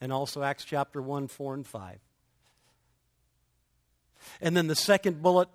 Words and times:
and 0.00 0.12
also 0.12 0.42
Acts 0.42 0.64
chapter 0.64 1.00
1, 1.00 1.28
4, 1.28 1.54
and 1.54 1.66
5. 1.66 1.98
And 4.40 4.56
then 4.56 4.66
the 4.66 4.76
second 4.76 5.22
bullet 5.22 5.48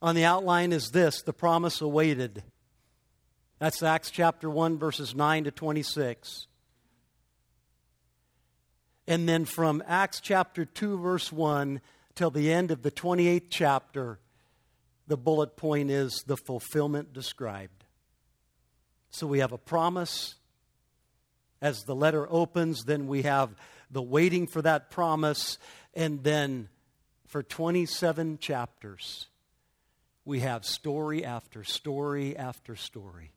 on 0.00 0.14
the 0.14 0.24
outline 0.24 0.72
is 0.72 0.90
this 0.90 1.22
the 1.22 1.32
promise 1.32 1.80
awaited. 1.80 2.42
That's 3.58 3.82
Acts 3.82 4.10
chapter 4.10 4.50
1, 4.50 4.78
verses 4.78 5.14
9 5.14 5.44
to 5.44 5.50
26. 5.50 6.48
And 9.06 9.28
then 9.28 9.44
from 9.44 9.82
Acts 9.86 10.20
chapter 10.20 10.64
2, 10.64 10.98
verse 10.98 11.32
1 11.32 11.80
till 12.14 12.30
the 12.30 12.52
end 12.52 12.70
of 12.70 12.82
the 12.82 12.90
28th 12.90 13.46
chapter, 13.50 14.18
the 15.06 15.16
bullet 15.16 15.56
point 15.56 15.90
is 15.90 16.24
the 16.26 16.36
fulfillment 16.36 17.12
described. 17.12 17.84
So 19.10 19.26
we 19.26 19.40
have 19.40 19.52
a 19.52 19.58
promise. 19.58 20.36
As 21.62 21.84
the 21.84 21.94
letter 21.94 22.26
opens, 22.28 22.84
then 22.84 23.06
we 23.06 23.22
have 23.22 23.54
the 23.88 24.02
waiting 24.02 24.48
for 24.48 24.60
that 24.62 24.90
promise. 24.90 25.58
And 25.94 26.24
then 26.24 26.68
for 27.28 27.42
27 27.42 28.38
chapters, 28.38 29.28
we 30.24 30.40
have 30.40 30.64
story 30.64 31.24
after 31.24 31.62
story 31.62 32.36
after 32.36 32.74
story 32.74 33.30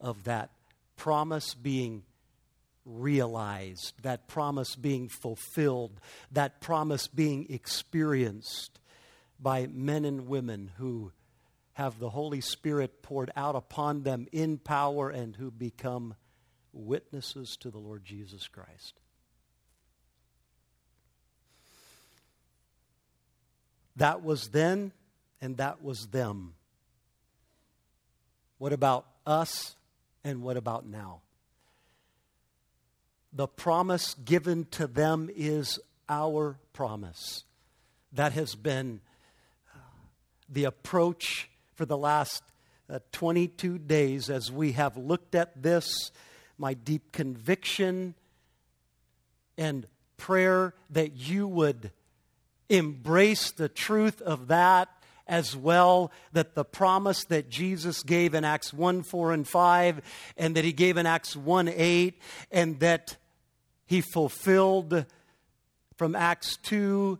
of 0.00 0.24
that 0.24 0.50
promise 0.96 1.54
being 1.54 2.02
realized, 2.84 3.94
that 4.02 4.26
promise 4.26 4.74
being 4.74 5.08
fulfilled, 5.08 6.00
that 6.32 6.60
promise 6.60 7.06
being 7.06 7.46
experienced 7.48 8.80
by 9.38 9.66
men 9.66 10.04
and 10.04 10.26
women 10.26 10.72
who 10.78 11.12
have 11.74 11.98
the 11.98 12.10
Holy 12.10 12.40
Spirit 12.40 13.02
poured 13.02 13.30
out 13.36 13.54
upon 13.54 14.02
them 14.02 14.26
in 14.32 14.58
power 14.58 15.10
and 15.10 15.36
who 15.36 15.50
become 15.50 16.14
witnesses 16.76 17.56
to 17.60 17.70
the 17.70 17.78
Lord 17.78 18.04
Jesus 18.04 18.48
Christ. 18.48 18.94
That 23.96 24.22
was 24.22 24.48
then, 24.48 24.92
and 25.40 25.56
that 25.56 25.82
was 25.82 26.08
them. 26.08 26.54
What 28.58 28.72
about 28.72 29.06
us, 29.26 29.74
and 30.22 30.42
what 30.42 30.56
about 30.56 30.86
now? 30.86 31.20
The 33.32 33.48
promise 33.48 34.14
given 34.14 34.66
to 34.72 34.86
them 34.86 35.30
is 35.34 35.78
our 36.08 36.58
promise. 36.72 37.44
That 38.12 38.32
has 38.32 38.54
been 38.54 39.00
uh, 39.74 39.78
the 40.48 40.64
approach 40.64 41.48
for 41.74 41.84
the 41.84 41.98
last 41.98 42.42
uh, 42.88 43.00
22 43.12 43.78
days 43.78 44.30
as 44.30 44.50
we 44.50 44.72
have 44.72 44.96
looked 44.96 45.34
at 45.34 45.62
this. 45.62 46.10
My 46.58 46.74
deep 46.74 47.12
conviction 47.12 48.14
and 49.58 49.86
prayer 50.16 50.74
that 50.90 51.16
you 51.16 51.46
would 51.46 51.90
embrace 52.68 53.50
the 53.50 53.68
truth 53.68 54.20
of 54.22 54.48
that 54.48 54.88
as 55.26 55.56
well 55.56 56.12
that 56.32 56.54
the 56.54 56.64
promise 56.64 57.24
that 57.24 57.50
Jesus 57.50 58.02
gave 58.02 58.34
in 58.34 58.44
Acts 58.44 58.72
1 58.72 59.02
4 59.02 59.32
and 59.32 59.46
5, 59.46 60.00
and 60.36 60.54
that 60.56 60.64
he 60.64 60.72
gave 60.72 60.96
in 60.96 61.06
Acts 61.06 61.34
1 61.34 61.68
8, 61.68 62.20
and 62.50 62.78
that 62.80 63.16
he 63.86 64.00
fulfilled 64.00 65.04
from 65.96 66.14
Acts 66.14 66.56
2 66.58 67.18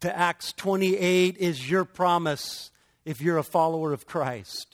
to 0.00 0.16
Acts 0.16 0.52
28 0.52 1.36
is 1.38 1.70
your 1.70 1.84
promise 1.84 2.70
if 3.04 3.20
you're 3.20 3.38
a 3.38 3.44
follower 3.44 3.92
of 3.92 4.06
Christ. 4.06 4.73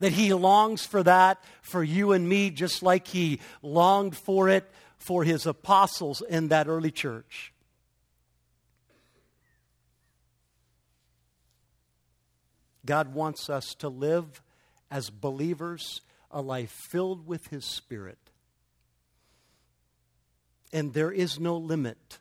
That 0.00 0.12
he 0.12 0.32
longs 0.32 0.84
for 0.84 1.02
that 1.02 1.42
for 1.62 1.82
you 1.82 2.12
and 2.12 2.28
me, 2.28 2.50
just 2.50 2.82
like 2.82 3.06
he 3.08 3.40
longed 3.62 4.16
for 4.16 4.48
it 4.48 4.70
for 4.98 5.24
his 5.24 5.46
apostles 5.46 6.22
in 6.28 6.48
that 6.48 6.68
early 6.68 6.90
church. 6.90 7.52
God 12.86 13.14
wants 13.14 13.48
us 13.48 13.74
to 13.76 13.88
live 13.88 14.42
as 14.90 15.10
believers 15.10 16.00
a 16.30 16.42
life 16.42 16.70
filled 16.70 17.26
with 17.26 17.48
His 17.48 17.64
Spirit. 17.64 18.18
And 20.72 20.92
there 20.92 21.12
is 21.12 21.38
no 21.38 21.56
limit 21.56 22.18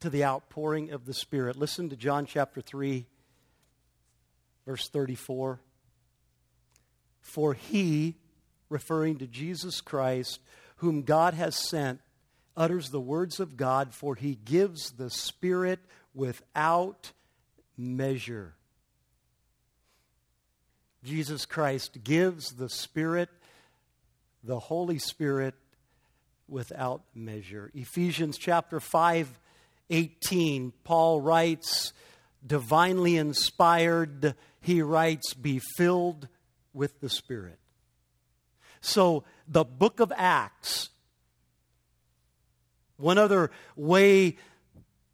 to 0.00 0.08
the 0.08 0.24
outpouring 0.24 0.90
of 0.90 1.04
the 1.04 1.14
Spirit. 1.14 1.56
Listen 1.56 1.88
to 1.90 1.96
John 1.96 2.24
chapter 2.24 2.60
3, 2.60 3.06
verse 4.66 4.88
34. 4.88 5.60
For 7.20 7.54
He, 7.54 8.16
referring 8.68 9.18
to 9.18 9.26
Jesus 9.26 9.80
Christ, 9.80 10.40
whom 10.76 11.02
God 11.02 11.34
has 11.34 11.56
sent, 11.56 12.00
utters 12.56 12.90
the 12.90 13.00
words 13.00 13.40
of 13.40 13.56
God, 13.56 13.94
for 13.94 14.14
He 14.14 14.38
gives 14.44 14.92
the 14.92 15.10
Spirit 15.10 15.80
without 16.14 17.12
measure. 17.76 18.54
Jesus 21.04 21.46
Christ 21.46 22.02
gives 22.02 22.54
the 22.54 22.68
Spirit, 22.68 23.28
the 24.42 24.58
Holy 24.58 24.98
Spirit, 24.98 25.54
without 26.48 27.02
measure. 27.14 27.70
Ephesians 27.74 28.38
chapter 28.38 28.80
5, 28.80 29.28
18, 29.90 30.72
Paul 30.84 31.20
writes, 31.20 31.92
divinely 32.46 33.16
inspired, 33.16 34.34
he 34.60 34.82
writes, 34.82 35.34
be 35.34 35.60
filled 35.76 36.28
with 36.72 37.00
the 37.00 37.08
Spirit. 37.08 37.58
So 38.80 39.24
the 39.48 39.64
book 39.64 40.00
of 40.00 40.12
Acts, 40.16 40.90
one 42.96 43.18
other 43.18 43.50
way 43.74 44.36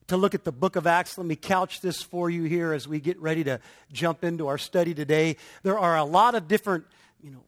to 0.09 0.17
look 0.17 0.35
at 0.35 0.45
the 0.45 0.53
book 0.53 0.77
of 0.77 0.87
Acts, 0.87 1.17
let 1.17 1.27
me 1.27 1.37
couch 1.37 1.81
this 1.81 2.03
for 2.03 2.29
you 2.29 2.45
here 2.45 2.73
as 2.73 2.87
we 2.87 3.01
get 3.01 3.19
ready 3.21 3.45
to 3.45 3.61
jump 3.93 4.25
into 4.25 4.49
our 4.49 4.59
study 4.59 4.93
today. 4.93 5.37
There 5.63 5.79
are 5.79 5.97
a 5.97 6.05
lot 6.05 6.35
of 6.35 6.49
different, 6.49 6.85
you 7.23 7.31
know, 7.31 7.45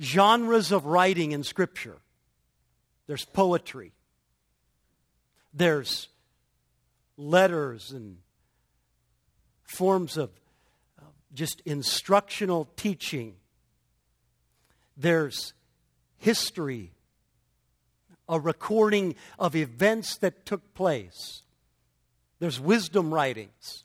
genres 0.00 0.70
of 0.70 0.86
writing 0.86 1.32
in 1.32 1.42
Scripture. 1.42 1.96
There's 3.06 3.24
poetry. 3.24 3.92
There's 5.52 6.08
letters 7.16 7.90
and 7.90 8.18
forms 9.70 10.16
of 10.16 10.30
just 11.32 11.60
instructional 11.64 12.68
teaching. 12.76 13.34
There's 14.96 15.52
history, 16.18 16.92
a 18.28 18.38
recording 18.38 19.14
of 19.38 19.56
events 19.56 20.16
that 20.18 20.44
took 20.44 20.74
place. 20.74 21.42
There's 22.38 22.60
wisdom 22.60 23.12
writings. 23.12 23.84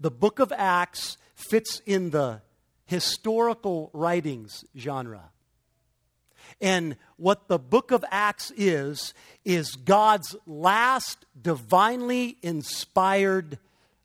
The 0.00 0.10
book 0.10 0.38
of 0.38 0.52
Acts 0.56 1.16
fits 1.34 1.80
in 1.86 2.10
the 2.10 2.42
historical 2.86 3.90
writings 3.92 4.64
genre. 4.76 5.30
And 6.60 6.96
what 7.16 7.48
the 7.48 7.58
book 7.58 7.90
of 7.90 8.04
Acts 8.10 8.52
is, 8.56 9.14
is 9.44 9.76
God's 9.76 10.34
last 10.46 11.24
divinely 11.40 12.36
inspired 12.42 13.58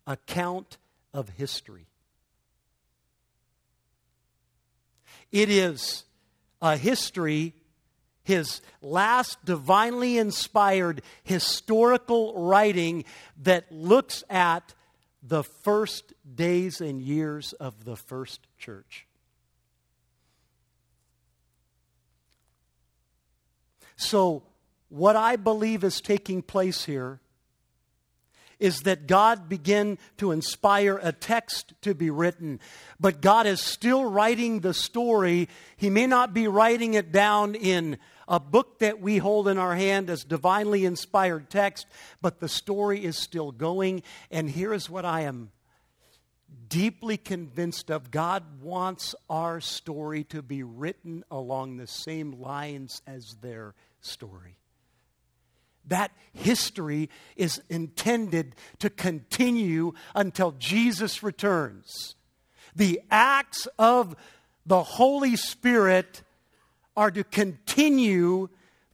account 0.06 0.76
of 1.14 1.30
history. 1.30 1.86
It 5.32 5.48
is 5.48 6.04
a 6.60 6.76
history 6.76 7.54
his 8.24 8.62
last 8.80 9.44
divinely 9.44 10.16
inspired 10.18 11.02
historical 11.22 12.46
writing 12.46 13.04
that 13.42 13.70
looks 13.70 14.24
at 14.30 14.74
the 15.22 15.44
first 15.44 16.12
days 16.34 16.80
and 16.80 17.00
years 17.00 17.52
of 17.54 17.84
the 17.84 17.96
first 17.96 18.40
church. 18.58 19.06
So, 23.96 24.42
what 24.88 25.16
I 25.16 25.36
believe 25.36 25.84
is 25.84 26.00
taking 26.00 26.42
place 26.42 26.84
here 26.84 27.20
is 28.58 28.80
that 28.80 29.06
God 29.06 29.48
began 29.48 29.98
to 30.18 30.32
inspire 30.32 30.98
a 31.02 31.12
text 31.12 31.74
to 31.82 31.94
be 31.94 32.10
written, 32.10 32.60
but 32.98 33.20
God 33.20 33.46
is 33.46 33.60
still 33.60 34.04
writing 34.04 34.60
the 34.60 34.74
story. 34.74 35.48
He 35.76 35.90
may 35.90 36.06
not 36.06 36.34
be 36.34 36.48
writing 36.48 36.94
it 36.94 37.12
down 37.12 37.54
in 37.54 37.98
a 38.26 38.40
book 38.40 38.78
that 38.78 39.00
we 39.00 39.18
hold 39.18 39.48
in 39.48 39.58
our 39.58 39.74
hand 39.74 40.08
as 40.08 40.24
divinely 40.24 40.84
inspired 40.84 41.50
text, 41.50 41.86
but 42.22 42.40
the 42.40 42.48
story 42.48 43.04
is 43.04 43.18
still 43.18 43.52
going. 43.52 44.02
And 44.30 44.48
here 44.48 44.72
is 44.72 44.88
what 44.88 45.04
I 45.04 45.22
am 45.22 45.50
deeply 46.68 47.16
convinced 47.16 47.90
of 47.90 48.10
God 48.10 48.62
wants 48.62 49.14
our 49.28 49.60
story 49.60 50.24
to 50.24 50.42
be 50.42 50.62
written 50.62 51.24
along 51.30 51.76
the 51.76 51.86
same 51.86 52.40
lines 52.40 53.02
as 53.06 53.34
their 53.42 53.74
story. 54.00 54.58
That 55.88 56.12
history 56.32 57.10
is 57.36 57.60
intended 57.68 58.56
to 58.78 58.90
continue 58.90 59.92
until 60.14 60.52
Jesus 60.52 61.22
returns. 61.22 62.16
The 62.74 63.00
acts 63.10 63.68
of 63.78 64.16
the 64.66 64.82
Holy 64.82 65.36
Spirit 65.36 66.22
are 66.96 67.10
to 67.10 67.24
continue 67.24 68.48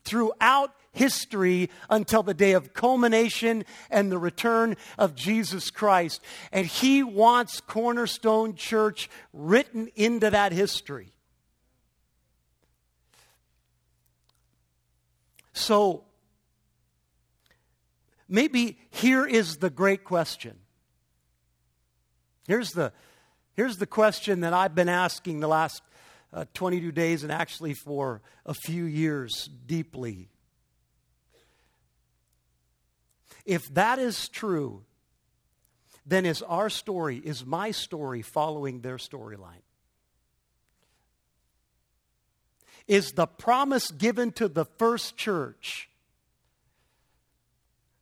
throughout 0.04 0.74
history 0.92 1.70
until 1.88 2.22
the 2.22 2.34
day 2.34 2.52
of 2.52 2.74
culmination 2.74 3.64
and 3.90 4.10
the 4.10 4.18
return 4.18 4.76
of 4.98 5.14
Jesus 5.14 5.70
Christ. 5.70 6.20
And 6.52 6.66
He 6.66 7.02
wants 7.02 7.60
Cornerstone 7.60 8.54
Church 8.56 9.08
written 9.32 9.88
into 9.94 10.30
that 10.30 10.52
history. 10.52 11.12
So, 15.52 16.04
maybe 18.30 18.78
here 18.90 19.26
is 19.26 19.58
the 19.58 19.70
great 19.70 20.04
question. 20.04 20.56
Here's 22.46 22.70
the, 22.70 22.92
here's 23.54 23.76
the 23.76 23.86
question 23.86 24.40
that 24.40 24.52
I've 24.52 24.74
been 24.74 24.88
asking 24.88 25.40
the 25.40 25.48
last 25.48 25.82
uh, 26.32 26.44
22 26.54 26.92
days 26.92 27.22
and 27.22 27.32
actually 27.32 27.74
for 27.74 28.22
a 28.46 28.54
few 28.54 28.84
years 28.84 29.50
deeply. 29.66 30.28
If 33.44 33.72
that 33.74 33.98
is 33.98 34.28
true, 34.28 34.84
then 36.06 36.26
is 36.26 36.42
our 36.42 36.70
story, 36.70 37.18
is 37.18 37.44
my 37.44 37.70
story 37.70 38.22
following 38.22 38.80
their 38.80 38.96
storyline? 38.96 39.62
Is 42.86 43.12
the 43.12 43.26
promise 43.26 43.90
given 43.90 44.32
to 44.32 44.48
the 44.48 44.64
first 44.64 45.16
church, 45.16 45.89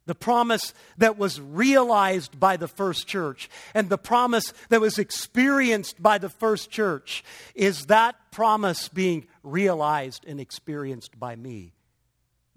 the 0.08 0.14
promise 0.14 0.72
that 0.96 1.18
was 1.18 1.38
realized 1.38 2.40
by 2.40 2.56
the 2.56 2.66
first 2.66 3.06
church, 3.06 3.50
and 3.74 3.90
the 3.90 3.98
promise 3.98 4.54
that 4.70 4.80
was 4.80 4.98
experienced 4.98 6.02
by 6.02 6.16
the 6.16 6.30
first 6.30 6.70
church, 6.70 7.22
is 7.54 7.86
that 7.86 8.16
promise 8.30 8.88
being 8.88 9.26
realized 9.42 10.24
and 10.26 10.40
experienced 10.40 11.20
by 11.20 11.36
me, 11.36 11.74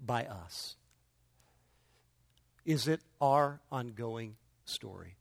by 0.00 0.24
us? 0.24 0.76
Is 2.64 2.88
it 2.88 3.02
our 3.20 3.60
ongoing 3.70 4.36
story? 4.64 5.16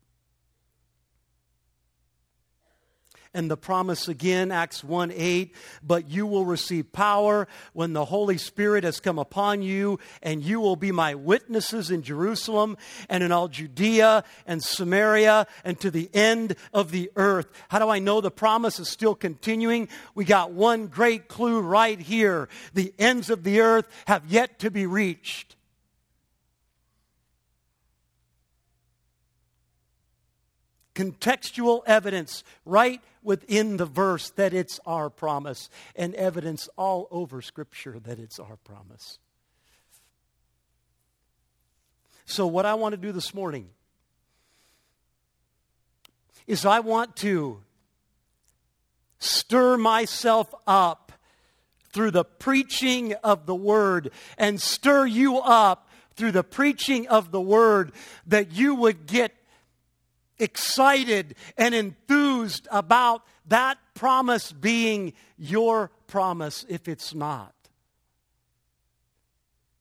And 3.34 3.50
the 3.50 3.56
promise 3.56 4.10
again, 4.10 4.52
Acts 4.52 4.84
1 4.84 5.14
8, 5.16 5.56
but 5.82 6.10
you 6.10 6.26
will 6.26 6.44
receive 6.44 6.92
power 6.92 7.48
when 7.72 7.94
the 7.94 8.04
Holy 8.04 8.38
Spirit 8.38 8.84
has 8.84 9.00
come 9.00 9.18
upon 9.18 9.62
you, 9.62 10.00
and 10.22 10.44
you 10.44 10.60
will 10.60 10.76
be 10.76 10.92
my 10.92 11.16
witnesses 11.16 11.92
in 11.92 12.02
Jerusalem 12.02 12.78
and 13.08 13.24
in 13.24 13.32
all 13.32 13.48
Judea 13.48 14.26
and 14.46 14.62
Samaria 14.62 15.48
and 15.64 15.80
to 15.80 15.90
the 15.90 16.10
end 16.14 16.58
of 16.74 16.92
the 16.92 17.10
earth. 17.16 17.48
How 17.70 17.80
do 17.80 17.88
I 17.88 18.00
know 18.00 18.20
the 18.20 18.32
promise 18.32 18.80
is 18.80 18.90
still 18.90 19.16
continuing? 19.16 19.88
We 20.14 20.26
got 20.26 20.52
one 20.52 20.88
great 20.88 21.30
clue 21.30 21.62
right 21.62 22.02
here. 22.02 22.50
The 22.74 22.94
ends 23.00 23.30
of 23.30 23.44
the 23.44 23.62
earth 23.62 23.88
have 24.08 24.26
yet 24.26 24.60
to 24.60 24.70
be 24.70 24.86
reached. 24.86 25.56
contextual 30.94 31.82
evidence 31.86 32.44
right 32.66 33.02
within 33.24 33.78
the 33.78 33.86
verse 33.86 34.30
that 34.32 34.54
it's 34.54 34.80
our 34.86 35.10
promise, 35.10 35.70
and 35.96 36.16
evidence 36.16 36.70
all 36.78 37.08
over 37.12 37.42
Scripture 37.42 38.00
that 38.00 38.20
it's 38.20 38.40
our 38.40 38.58
promise. 38.58 39.20
So, 42.26 42.48
what 42.48 42.66
I 42.66 42.76
want 42.76 42.94
to 42.94 42.98
do 42.98 43.12
this 43.12 43.34
morning 43.34 43.70
is 46.48 46.66
I 46.66 46.80
want 46.80 47.16
to 47.18 47.62
stir 49.20 49.78
myself 49.78 50.54
up 50.66 51.12
through 51.92 52.12
the 52.12 52.24
preaching 52.24 53.14
of 53.24 53.46
the 53.46 53.56
Word 53.56 54.12
and 54.38 54.62
stir 54.62 55.06
you 55.06 55.40
up 55.40 55.90
through 56.16 56.32
the 56.32 56.44
preaching 56.44 57.08
of 57.08 57.32
the 57.32 57.42
Word 57.42 57.92
that 58.28 58.52
you 58.52 58.76
would 58.76 59.06
get 59.06 59.36
excited 60.40 61.36
and 61.58 61.76
enthused 61.76 62.21
about 62.72 63.24
that 63.48 63.78
promise 63.94 64.52
being 64.52 65.14
your 65.38 65.92
promise 66.08 66.66
if 66.70 66.88
it's 66.88 67.14
not. 67.14 67.54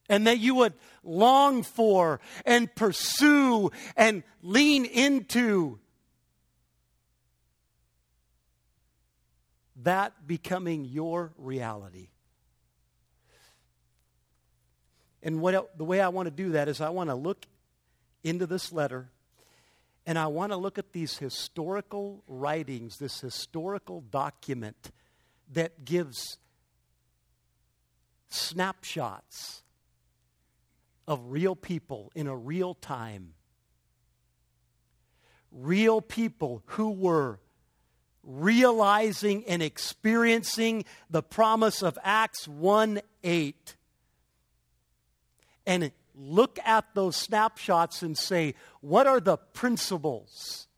And 0.08 0.26
that 0.26 0.38
you 0.38 0.56
would 0.56 0.74
long 1.04 1.62
for 1.62 2.20
and 2.44 2.74
pursue 2.74 3.70
and 3.96 4.22
lean 4.42 4.84
into 4.84 5.78
that 9.82 10.26
becoming 10.26 10.84
your 10.84 11.32
reality. 11.38 12.08
And 15.22 15.40
what, 15.40 15.76
the 15.76 15.84
way 15.84 16.00
I 16.00 16.08
want 16.08 16.26
to 16.26 16.30
do 16.30 16.50
that 16.52 16.68
is 16.68 16.80
I 16.80 16.90
want 16.90 17.10
to 17.10 17.14
look 17.14 17.46
into 18.24 18.46
this 18.46 18.72
letter 18.72 19.10
and 20.10 20.18
I 20.18 20.26
want 20.26 20.50
to 20.50 20.56
look 20.56 20.76
at 20.76 20.92
these 20.92 21.18
historical 21.18 22.24
writings, 22.26 22.98
this 22.98 23.20
historical 23.20 24.00
document 24.00 24.90
that 25.52 25.84
gives 25.84 26.38
snapshots 28.28 29.62
of 31.06 31.20
real 31.30 31.54
people 31.54 32.10
in 32.16 32.26
a 32.26 32.36
real 32.36 32.74
time. 32.74 33.34
Real 35.52 36.00
people 36.00 36.64
who 36.66 36.90
were 36.90 37.38
realizing 38.24 39.44
and 39.46 39.62
experiencing 39.62 40.86
the 41.08 41.22
promise 41.22 41.84
of 41.84 41.96
Acts 42.02 42.48
1 42.48 43.00
8. 43.22 43.76
And 45.66 45.92
look 46.20 46.58
at 46.64 46.84
those 46.94 47.16
snapshots 47.16 48.02
and 48.02 48.16
say, 48.16 48.54
what 48.80 49.06
are 49.06 49.20
the 49.20 49.36
principles 49.36 50.68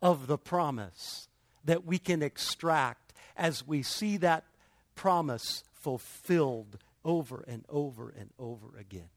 of 0.00 0.26
the 0.26 0.38
promise 0.38 1.28
that 1.64 1.84
we 1.84 1.98
can 1.98 2.22
extract 2.22 3.12
as 3.36 3.66
we 3.66 3.82
see 3.82 4.16
that 4.16 4.44
promise 4.94 5.62
fulfilled 5.72 6.78
over 7.04 7.44
and 7.46 7.64
over 7.68 8.14
and 8.18 8.30
over 8.38 8.78
again? 8.78 9.10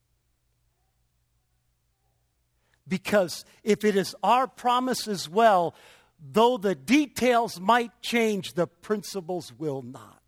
Because 2.85 3.45
if 3.63 3.85
it 3.85 3.95
is 3.95 4.13
our 4.23 4.45
promise 4.45 5.07
as 5.07 5.29
well, 5.29 5.73
though 6.19 6.57
the 6.57 6.75
details 6.75 7.59
might 7.59 8.01
change, 8.01 8.53
the 8.53 8.67
principles 8.67 9.53
will 9.57 9.81
not. 9.81 10.19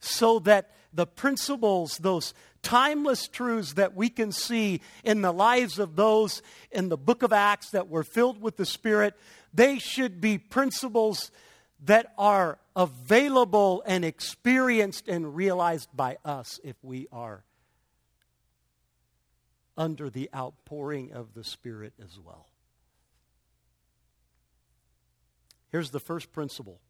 So 0.00 0.38
that 0.40 0.70
the 0.92 1.06
principles, 1.06 1.98
those 1.98 2.34
timeless 2.62 3.28
truths 3.28 3.74
that 3.74 3.94
we 3.94 4.08
can 4.08 4.32
see 4.32 4.80
in 5.04 5.22
the 5.22 5.32
lives 5.32 5.78
of 5.78 5.96
those 5.96 6.42
in 6.70 6.88
the 6.88 6.96
book 6.96 7.22
of 7.22 7.32
Acts 7.32 7.70
that 7.70 7.88
were 7.88 8.04
filled 8.04 8.40
with 8.40 8.56
the 8.56 8.66
Spirit, 8.66 9.14
they 9.52 9.78
should 9.78 10.20
be 10.20 10.38
principles 10.38 11.30
that 11.84 12.12
are 12.18 12.58
available 12.74 13.82
and 13.86 14.04
experienced 14.04 15.08
and 15.08 15.36
realized 15.36 15.88
by 15.94 16.16
us 16.24 16.58
if 16.64 16.76
we 16.82 17.06
are 17.12 17.44
under 19.76 20.10
the 20.10 20.28
outpouring 20.34 21.12
of 21.12 21.34
the 21.34 21.44
Spirit 21.44 21.92
as 22.02 22.18
well. 22.18 22.48
Here's 25.70 25.90
the 25.90 26.00
first 26.00 26.32
principle. 26.32 26.80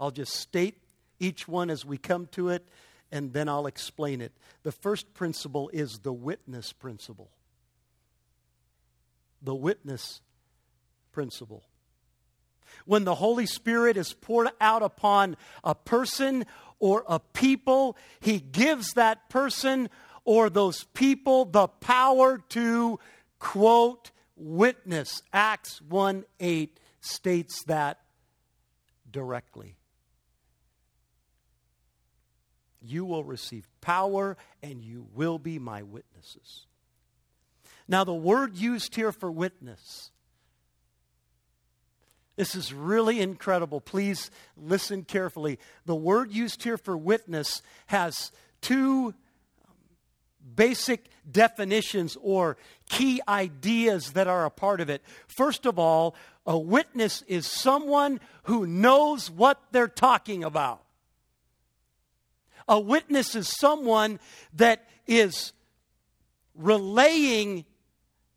I'll 0.00 0.10
just 0.10 0.34
state 0.34 0.78
each 1.20 1.46
one 1.46 1.70
as 1.70 1.84
we 1.84 1.98
come 1.98 2.26
to 2.32 2.48
it 2.48 2.66
and 3.12 3.32
then 3.32 3.48
I'll 3.48 3.66
explain 3.66 4.20
it. 4.20 4.32
The 4.62 4.72
first 4.72 5.14
principle 5.14 5.70
is 5.72 6.00
the 6.00 6.12
witness 6.12 6.72
principle. 6.72 7.30
The 9.42 9.54
witness 9.54 10.20
principle. 11.12 11.64
When 12.84 13.04
the 13.04 13.14
Holy 13.14 13.46
Spirit 13.46 13.96
is 13.96 14.12
poured 14.12 14.48
out 14.60 14.82
upon 14.82 15.36
a 15.62 15.74
person 15.74 16.44
or 16.78 17.04
a 17.08 17.20
people, 17.20 17.96
He 18.20 18.40
gives 18.40 18.92
that 18.94 19.28
person 19.30 19.88
or 20.24 20.50
those 20.50 20.84
people 20.94 21.44
the 21.44 21.68
power 21.68 22.38
to, 22.50 22.98
quote, 23.38 24.10
witness. 24.36 25.22
Acts 25.32 25.80
1 25.82 26.24
8 26.40 26.80
states 27.00 27.62
that 27.64 28.00
directly 29.10 29.76
you 32.88 33.04
will 33.04 33.24
receive 33.24 33.68
power 33.80 34.36
and 34.62 34.82
you 34.82 35.06
will 35.14 35.38
be 35.38 35.58
my 35.58 35.82
witnesses. 35.82 36.66
Now, 37.88 38.04
the 38.04 38.14
word 38.14 38.56
used 38.56 38.96
here 38.96 39.12
for 39.12 39.30
witness, 39.30 40.10
this 42.36 42.54
is 42.54 42.72
really 42.72 43.20
incredible. 43.20 43.80
Please 43.80 44.30
listen 44.56 45.04
carefully. 45.04 45.58
The 45.86 45.94
word 45.94 46.32
used 46.32 46.62
here 46.62 46.76
for 46.76 46.96
witness 46.96 47.62
has 47.86 48.30
two 48.60 49.14
um, 49.66 49.74
basic 50.54 51.06
definitions 51.30 52.16
or 52.20 52.58
key 52.90 53.22
ideas 53.26 54.12
that 54.12 54.26
are 54.26 54.44
a 54.44 54.50
part 54.50 54.80
of 54.80 54.90
it. 54.90 55.02
First 55.26 55.64
of 55.64 55.78
all, 55.78 56.14
a 56.44 56.58
witness 56.58 57.22
is 57.22 57.46
someone 57.46 58.20
who 58.44 58.66
knows 58.66 59.30
what 59.30 59.60
they're 59.72 59.88
talking 59.88 60.44
about. 60.44 60.82
A 62.68 62.80
witness 62.80 63.34
is 63.34 63.48
someone 63.48 64.18
that 64.54 64.88
is 65.06 65.52
relaying 66.54 67.64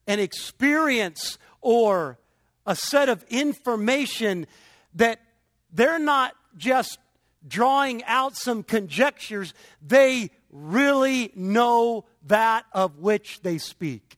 an 0.07 0.19
experience 0.19 1.37
or 1.61 2.19
a 2.65 2.75
set 2.75 3.09
of 3.09 3.23
information 3.29 4.45
that 4.95 5.19
they're 5.71 5.99
not 5.99 6.33
just 6.57 6.99
drawing 7.47 8.03
out 8.03 8.35
some 8.35 8.63
conjectures, 8.63 9.53
they 9.81 10.29
really 10.51 11.31
know 11.35 12.05
that 12.27 12.65
of 12.73 12.99
which 12.99 13.41
they 13.41 13.57
speak 13.57 14.17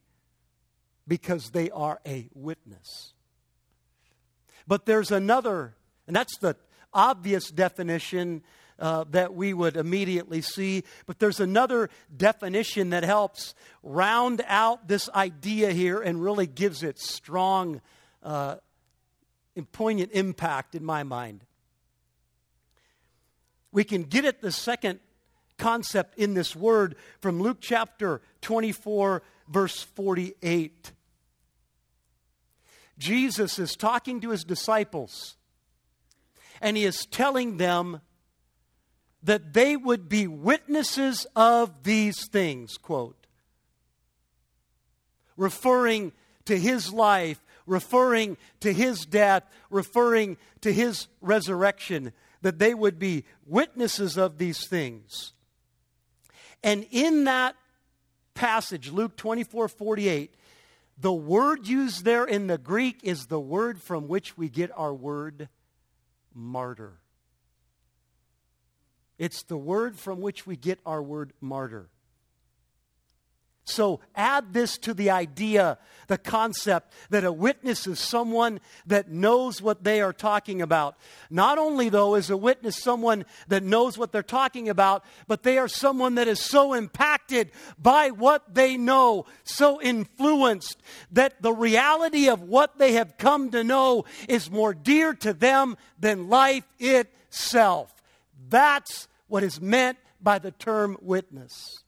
because 1.06 1.50
they 1.50 1.70
are 1.70 2.00
a 2.06 2.28
witness. 2.34 3.12
But 4.66 4.86
there's 4.86 5.10
another, 5.10 5.74
and 6.06 6.16
that's 6.16 6.38
the 6.38 6.56
obvious 6.92 7.50
definition 7.50 8.42
uh, 8.78 9.04
that 9.10 9.34
we 9.34 9.54
would 9.54 9.76
immediately 9.76 10.40
see. 10.40 10.84
But 11.06 11.18
there's 11.18 11.40
another 11.40 11.90
definition 12.14 12.90
that 12.90 13.04
helps 13.04 13.54
round 13.82 14.42
out 14.46 14.88
this 14.88 15.08
idea 15.10 15.72
here 15.72 16.00
and 16.00 16.22
really 16.22 16.46
gives 16.46 16.82
it 16.82 16.98
strong 16.98 17.80
uh, 18.22 18.56
poignant 19.72 20.12
impact 20.12 20.74
in 20.74 20.84
my 20.84 21.02
mind. 21.02 21.44
We 23.70 23.84
can 23.84 24.02
get 24.02 24.24
at 24.24 24.40
the 24.40 24.52
second 24.52 25.00
concept 25.58 26.18
in 26.18 26.34
this 26.34 26.54
word 26.54 26.96
from 27.20 27.40
Luke 27.40 27.58
chapter 27.60 28.20
24, 28.42 29.22
verse 29.48 29.82
48. 29.82 30.92
Jesus 32.98 33.58
is 33.58 33.74
talking 33.74 34.20
to 34.20 34.30
his 34.30 34.44
disciples, 34.44 35.36
and 36.60 36.76
he 36.76 36.84
is 36.84 37.06
telling 37.06 37.56
them 37.56 38.00
that 39.22 39.52
they 39.52 39.76
would 39.76 40.08
be 40.08 40.26
witnesses 40.26 41.26
of 41.36 41.84
these 41.84 42.26
things, 42.28 42.76
quote. 42.76 43.26
Referring 45.36 46.12
to 46.46 46.58
his 46.58 46.92
life, 46.92 47.40
referring 47.66 48.36
to 48.60 48.72
his 48.72 49.04
death, 49.04 49.44
referring 49.70 50.36
to 50.60 50.72
his 50.72 51.06
resurrection, 51.20 52.12
that 52.42 52.58
they 52.58 52.74
would 52.74 52.98
be 52.98 53.24
witnesses 53.46 54.18
of 54.18 54.38
these 54.38 54.66
things. 54.66 55.32
And 56.62 56.86
in 56.90 57.24
that 57.24 57.56
passage, 58.34 58.90
Luke 58.90 59.16
24 59.16 59.68
48, 59.68 60.34
the 60.98 61.12
word 61.12 61.66
used 61.66 62.04
there 62.04 62.24
in 62.24 62.46
the 62.46 62.58
Greek 62.58 63.00
is 63.02 63.26
the 63.26 63.40
word 63.40 63.80
from 63.80 64.08
which 64.08 64.36
we 64.36 64.48
get 64.48 64.70
our 64.76 64.94
word 64.94 65.48
martyr. 66.34 67.01
It's 69.22 69.44
the 69.44 69.56
word 69.56 70.00
from 70.00 70.20
which 70.20 70.48
we 70.48 70.56
get 70.56 70.80
our 70.84 71.00
word 71.00 71.32
martyr. 71.40 71.88
So 73.62 74.00
add 74.16 74.52
this 74.52 74.76
to 74.78 74.92
the 74.92 75.10
idea, 75.10 75.78
the 76.08 76.18
concept 76.18 76.92
that 77.10 77.22
a 77.22 77.30
witness 77.30 77.86
is 77.86 78.00
someone 78.00 78.58
that 78.84 79.12
knows 79.12 79.62
what 79.62 79.84
they 79.84 80.00
are 80.00 80.12
talking 80.12 80.60
about. 80.60 80.96
Not 81.30 81.56
only, 81.56 81.88
though, 81.88 82.16
is 82.16 82.30
a 82.30 82.36
witness 82.36 82.82
someone 82.82 83.24
that 83.46 83.62
knows 83.62 83.96
what 83.96 84.10
they're 84.10 84.24
talking 84.24 84.68
about, 84.68 85.04
but 85.28 85.44
they 85.44 85.56
are 85.56 85.68
someone 85.68 86.16
that 86.16 86.26
is 86.26 86.40
so 86.40 86.72
impacted 86.72 87.52
by 87.78 88.10
what 88.10 88.52
they 88.52 88.76
know, 88.76 89.26
so 89.44 89.80
influenced 89.80 90.82
that 91.12 91.40
the 91.40 91.52
reality 91.52 92.28
of 92.28 92.42
what 92.42 92.76
they 92.76 92.94
have 92.94 93.18
come 93.18 93.52
to 93.52 93.62
know 93.62 94.04
is 94.28 94.50
more 94.50 94.74
dear 94.74 95.14
to 95.14 95.32
them 95.32 95.76
than 95.96 96.28
life 96.28 96.66
itself. 96.80 97.94
That's 98.48 99.06
what 99.32 99.42
is 99.42 99.62
meant 99.62 99.96
by 100.20 100.38
the 100.38 100.50
term 100.50 100.94
witness. 101.00 101.82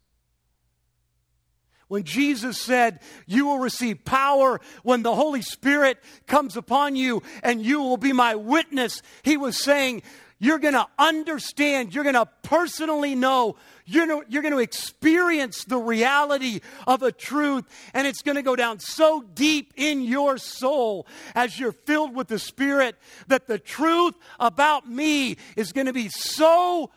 When 1.88 2.04
Jesus 2.04 2.58
said, 2.58 3.00
You 3.26 3.44
will 3.44 3.58
receive 3.58 4.02
power 4.06 4.62
when 4.82 5.02
the 5.02 5.14
Holy 5.14 5.42
Spirit 5.42 5.98
comes 6.26 6.56
upon 6.56 6.96
you 6.96 7.22
and 7.42 7.62
you 7.62 7.82
will 7.82 7.98
be 7.98 8.14
my 8.14 8.34
witness, 8.34 9.02
he 9.22 9.36
was 9.36 9.62
saying, 9.62 10.04
You're 10.38 10.58
going 10.58 10.72
to 10.72 10.86
understand, 10.98 11.94
you're 11.94 12.02
going 12.02 12.14
to 12.14 12.30
personally 12.40 13.14
know, 13.14 13.56
you're 13.84 14.06
going, 14.06 14.52
to, 14.52 14.58
experience 14.58 15.64
the 15.64 15.76
reality 15.76 16.60
of 16.86 17.02
a 17.02 17.12
truth, 17.12 17.64
and 17.92 18.06
it's 18.06 18.22
going 18.22 18.36
to 18.36 18.42
go 18.42 18.56
down 18.56 18.80
so 18.80 19.20
deep 19.20 19.74
in 19.76 20.00
your 20.00 20.38
soul 20.38 21.06
as 21.34 21.60
you're 21.60 21.72
filled 21.72 22.14
with 22.16 22.28
the 22.28 22.38
Spirit 22.38 22.96
that 23.26 23.48
the 23.48 23.58
truth 23.58 24.14
about 24.40 24.88
me 24.88 25.36
is 25.56 25.74
going 25.74 25.88
to 25.88 25.92
be 25.92 26.08
so 26.08 26.90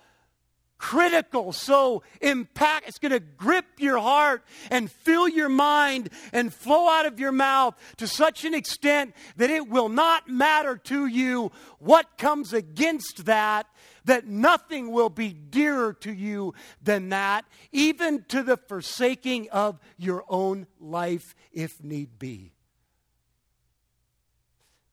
critical, 0.78 1.52
so 1.52 2.04
impact. 2.22 2.88
It's 2.88 3.00
going 3.00 3.12
to 3.12 3.20
grip 3.20 3.66
your 3.78 3.98
heart 4.00 4.44
and 4.70 4.92
fill 4.92 5.28
your 5.28 5.50
mind 5.50 6.10
and 6.32 6.54
flow 6.54 6.90
out 6.90 7.06
of 7.06 7.20
your 7.20 7.32
mouth 7.32 7.76
to 7.98 8.08
such 8.08 8.46
an 8.46 8.54
extent 8.54 9.16
that 9.38 9.50
it 9.50 9.68
will 9.68 9.90
not 9.90 10.28
matter 10.28 10.78
to 10.86 11.06
you 11.06 11.52
what 11.80 12.18
comes 12.18 12.54
against 12.54 13.26
that, 13.26 13.68
that 14.06 14.28
nothing 14.28 14.92
will 14.92 15.10
be 15.10 15.34
dearer 15.34 15.94
to 15.94 16.14
you 16.14 16.54
than 16.82 17.10
that, 17.10 17.46
even 17.72 18.24
to 18.30 18.44
the 18.44 18.58
forsaking 18.58 19.50
of 19.50 19.80
your 19.98 20.24
own 20.30 20.68
life 20.80 21.36
if 21.52 21.84
need 21.84 22.20
be. 22.20 22.54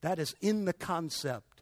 That 0.01 0.19
is 0.19 0.35
in 0.41 0.65
the 0.65 0.73
concept 0.73 1.54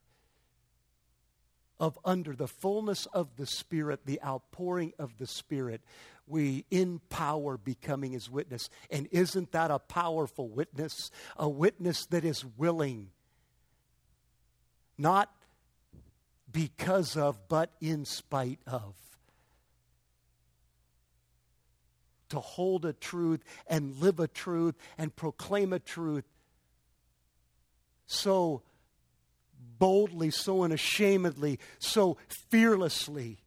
of 1.84 2.00
under 2.06 2.34
the 2.34 2.48
fullness 2.48 3.08
of 3.08 3.36
the 3.36 3.46
Spirit, 3.46 4.06
the 4.06 4.22
outpouring 4.24 4.94
of 4.98 5.18
the 5.18 5.28
Spirit, 5.28 5.82
we 6.25 6.63
in 6.72 7.02
power 7.10 7.58
becoming 7.58 8.13
his 8.13 8.30
witness. 8.30 8.70
And 8.90 9.10
isn't 9.12 9.52
that 9.52 9.70
a 9.70 9.80
powerful 9.80 10.48
witness? 10.48 11.12
A 11.36 11.50
witness 11.50 12.06
that 12.06 12.24
is 12.24 12.46
willing, 12.56 13.10
not 14.98 15.30
because 16.50 17.18
of, 17.18 17.50
but 17.50 17.72
in 17.82 18.06
spite 18.06 18.62
of. 18.66 18.96
To 22.30 22.40
hold 22.40 22.86
a 22.86 22.94
truth 22.94 23.44
and 23.68 24.00
live 24.00 24.22
a 24.22 24.30
truth 24.30 24.75
and 24.98 25.13
proclaim 25.13 25.74
a 25.74 25.80
truth 25.80 26.24
so 28.06 28.62
boldly, 29.84 30.32
so 30.32 30.63
unashamedly, 30.63 31.60
so 31.78 32.16
fearlessly 32.50 33.38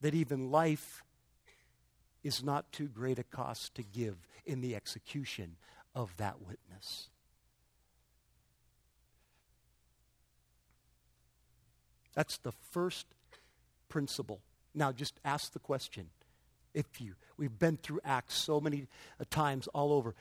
that 0.00 0.14
even 0.14 0.50
life 0.50 1.04
is 2.22 2.42
not 2.42 2.72
too 2.72 2.88
great 2.88 3.18
a 3.18 3.22
cost 3.22 3.74
to 3.74 3.82
give 3.82 4.16
in 4.46 4.62
the 4.62 4.74
execution 4.74 5.56
of 5.94 6.16
that 6.16 6.40
witness. 6.40 7.10
That's 12.14 12.38
the 12.38 12.52
first 12.70 13.04
principle. 13.90 14.40
Now, 14.74 14.90
just 14.90 15.20
ask 15.22 15.52
the 15.52 15.58
question. 15.58 16.08
If 16.72 16.98
you, 16.98 17.12
we've 17.36 17.58
been 17.58 17.76
through 17.76 18.00
Acts 18.06 18.36
so 18.36 18.58
many 18.58 18.86
uh, 19.20 19.24
times 19.28 19.68
all 19.74 19.92
over. 19.92 20.14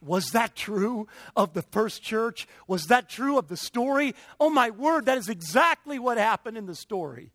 Was 0.00 0.30
that 0.30 0.56
true 0.56 1.06
of 1.36 1.52
the 1.52 1.62
first 1.62 2.02
church? 2.02 2.48
Was 2.66 2.84
that 2.86 3.08
true 3.08 3.38
of 3.38 3.48
the 3.48 3.56
story? 3.56 4.14
Oh, 4.40 4.50
my 4.50 4.70
word, 4.70 5.06
that 5.06 5.18
is 5.18 5.28
exactly 5.28 5.98
what 5.98 6.16
happened 6.18 6.56
in 6.56 6.66
the 6.66 6.74
story. 6.74 7.32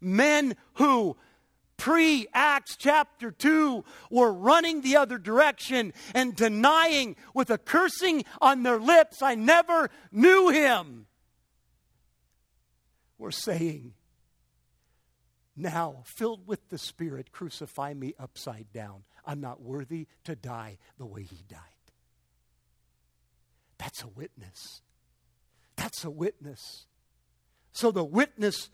Men 0.00 0.56
who 0.74 1.16
pre 1.76 2.26
Acts 2.32 2.76
chapter 2.76 3.30
2 3.30 3.84
were 4.10 4.32
running 4.32 4.80
the 4.80 4.96
other 4.96 5.18
direction 5.18 5.92
and 6.14 6.34
denying 6.34 7.16
with 7.34 7.50
a 7.50 7.58
cursing 7.58 8.24
on 8.40 8.62
their 8.62 8.78
lips, 8.78 9.20
I 9.20 9.34
never 9.34 9.90
knew 10.10 10.48
him, 10.48 11.06
were 13.18 13.30
saying, 13.30 13.94
Now, 15.54 16.02
filled 16.04 16.46
with 16.46 16.68
the 16.70 16.78
Spirit, 16.78 17.30
crucify 17.30 17.94
me 17.94 18.14
upside 18.18 18.72
down. 18.72 19.04
I'm 19.24 19.40
not 19.40 19.60
worthy 19.62 20.06
to 20.24 20.34
die 20.34 20.78
the 20.98 21.06
way 21.06 21.22
he 21.22 21.42
died. 21.48 21.58
That's 23.78 24.02
a 24.02 24.08
witness. 24.08 24.82
That's 25.76 26.04
a 26.04 26.10
witness. 26.10 26.86
So 27.72 27.90
the 27.90 28.04
witness, 28.04 28.70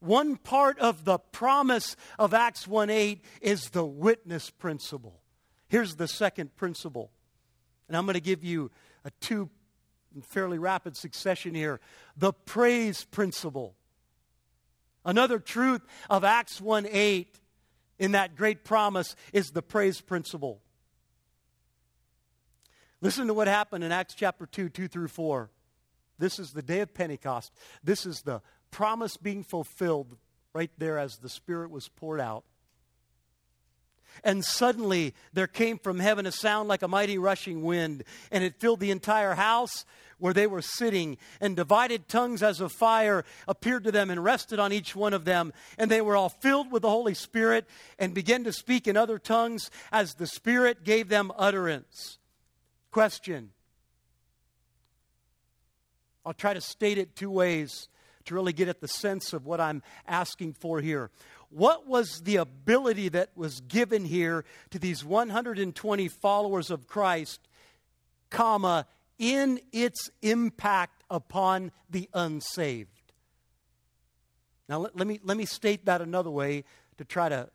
one 0.00 0.36
part 0.36 0.78
of 0.78 1.04
the 1.04 1.18
promise 1.18 1.96
of 2.18 2.34
Acts 2.34 2.66
1 2.66 2.90
8 2.90 3.24
is 3.40 3.70
the 3.70 3.84
witness 3.84 4.50
principle. 4.50 5.20
Here's 5.68 5.96
the 5.96 6.08
second 6.08 6.56
principle. 6.56 7.10
And 7.88 7.96
I'm 7.96 8.06
going 8.06 8.14
to 8.14 8.20
give 8.20 8.42
you 8.42 8.70
a 9.04 9.10
two 9.20 9.50
fairly 10.22 10.58
rapid 10.58 10.96
succession 10.96 11.54
here. 11.54 11.80
The 12.16 12.32
praise 12.32 13.04
principle. 13.04 13.74
Another 15.04 15.38
truth 15.38 15.82
of 16.08 16.24
Acts 16.24 16.60
1 16.60 16.86
8 16.90 17.38
in 17.98 18.12
that 18.12 18.36
great 18.36 18.64
promise 18.64 19.16
is 19.32 19.50
the 19.50 19.62
praise 19.62 20.00
principle. 20.00 20.60
Listen 23.00 23.26
to 23.26 23.34
what 23.34 23.48
happened 23.48 23.84
in 23.84 23.92
Acts 23.92 24.14
chapter 24.14 24.46
2, 24.46 24.68
2 24.70 24.88
through 24.88 25.08
4. 25.08 25.50
This 26.18 26.38
is 26.38 26.52
the 26.52 26.62
day 26.62 26.80
of 26.80 26.94
Pentecost. 26.94 27.52
This 27.82 28.06
is 28.06 28.22
the 28.22 28.40
promise 28.70 29.16
being 29.16 29.42
fulfilled 29.42 30.16
right 30.52 30.70
there 30.78 30.98
as 30.98 31.18
the 31.18 31.28
Spirit 31.28 31.70
was 31.70 31.88
poured 31.88 32.20
out. 32.20 32.44
And 34.22 34.44
suddenly 34.44 35.14
there 35.32 35.48
came 35.48 35.78
from 35.78 35.98
heaven 35.98 36.26
a 36.26 36.32
sound 36.32 36.68
like 36.68 36.82
a 36.82 36.88
mighty 36.88 37.18
rushing 37.18 37.62
wind, 37.62 38.04
and 38.30 38.44
it 38.44 38.60
filled 38.60 38.80
the 38.80 38.92
entire 38.92 39.34
house 39.34 39.84
where 40.24 40.32
they 40.32 40.46
were 40.46 40.62
sitting. 40.62 41.18
And 41.38 41.54
divided 41.54 42.08
tongues 42.08 42.42
as 42.42 42.62
of 42.62 42.72
fire 42.72 43.26
appeared 43.46 43.84
to 43.84 43.92
them 43.92 44.08
and 44.08 44.24
rested 44.24 44.58
on 44.58 44.72
each 44.72 44.96
one 44.96 45.12
of 45.12 45.26
them. 45.26 45.52
And 45.76 45.90
they 45.90 46.00
were 46.00 46.16
all 46.16 46.30
filled 46.30 46.72
with 46.72 46.80
the 46.80 46.88
Holy 46.88 47.12
Spirit 47.12 47.68
and 47.98 48.14
began 48.14 48.42
to 48.44 48.52
speak 48.54 48.88
in 48.88 48.96
other 48.96 49.18
tongues 49.18 49.70
as 49.92 50.14
the 50.14 50.26
Spirit 50.26 50.82
gave 50.82 51.10
them 51.10 51.30
utterance. 51.36 52.16
Question 52.90 53.50
I'll 56.24 56.32
try 56.32 56.54
to 56.54 56.60
state 56.62 56.96
it 56.96 57.14
two 57.14 57.30
ways 57.30 57.90
to 58.24 58.34
really 58.34 58.54
get 58.54 58.68
at 58.68 58.80
the 58.80 58.88
sense 58.88 59.34
of 59.34 59.44
what 59.44 59.60
I'm 59.60 59.82
asking 60.08 60.54
for 60.54 60.80
here. 60.80 61.10
What 61.50 61.86
was 61.86 62.22
the 62.24 62.36
ability 62.36 63.10
that 63.10 63.28
was 63.36 63.60
given 63.60 64.06
here 64.06 64.46
to 64.70 64.78
these 64.78 65.04
120 65.04 66.08
followers 66.08 66.70
of 66.70 66.86
Christ, 66.86 67.46
comma, 68.30 68.86
in 69.18 69.60
its 69.72 70.10
impact 70.22 71.04
upon 71.10 71.72
the 71.90 72.08
unsaved? 72.12 72.90
Now, 74.68 74.78
let, 74.78 74.96
let, 74.96 75.06
me, 75.06 75.20
let 75.22 75.36
me 75.36 75.44
state 75.44 75.86
that 75.86 76.00
another 76.00 76.30
way 76.30 76.64
to 76.98 77.04
try 77.04 77.28
to 77.28 77.48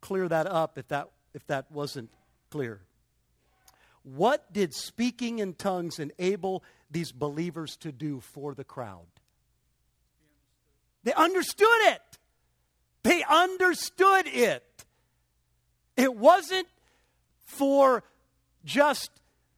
clear 0.00 0.28
that 0.28 0.46
up 0.46 0.78
if 0.78 0.88
that, 0.88 1.10
if 1.34 1.46
that 1.48 1.70
wasn't 1.70 2.10
clear. 2.50 2.80
What 4.02 4.52
did 4.52 4.72
speaking 4.74 5.38
in 5.38 5.54
tongues 5.54 5.98
enable 5.98 6.62
these 6.90 7.12
believers 7.12 7.76
to 7.78 7.92
do 7.92 8.20
for 8.20 8.54
the 8.54 8.64
crowd? 8.64 9.06
They 11.04 11.12
understood 11.12 11.68
it. 11.82 12.02
They 13.02 13.22
understood 13.24 14.26
it. 14.26 14.64
It 15.96 16.14
wasn't 16.14 16.68
for 17.40 18.04
just 18.64 19.10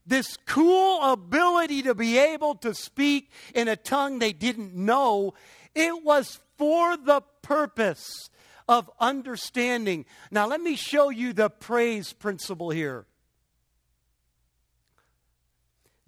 this 0.07 0.37
cool 0.47 1.03
ability 1.03 1.83
to 1.83 1.95
be 1.95 2.19
able 2.19 2.55
to 2.57 2.75
speak 2.75 3.31
in 3.55 3.69
a 3.69 3.77
tongue 3.77 4.19
they 4.19 4.33
didn't 4.33 4.75
know. 4.75 5.35
It 5.75 6.05
was 6.05 6.41
for 6.57 6.97
the 6.97 7.23
purpose 7.43 8.31
of 8.69 8.91
understanding. 8.99 10.05
Now, 10.31 10.47
let 10.47 10.61
me 10.61 10.77
show 10.77 11.11
you 11.11 11.33
the 11.33 11.51
praise 11.51 12.13
principle 12.13 12.71
here 12.71 13.07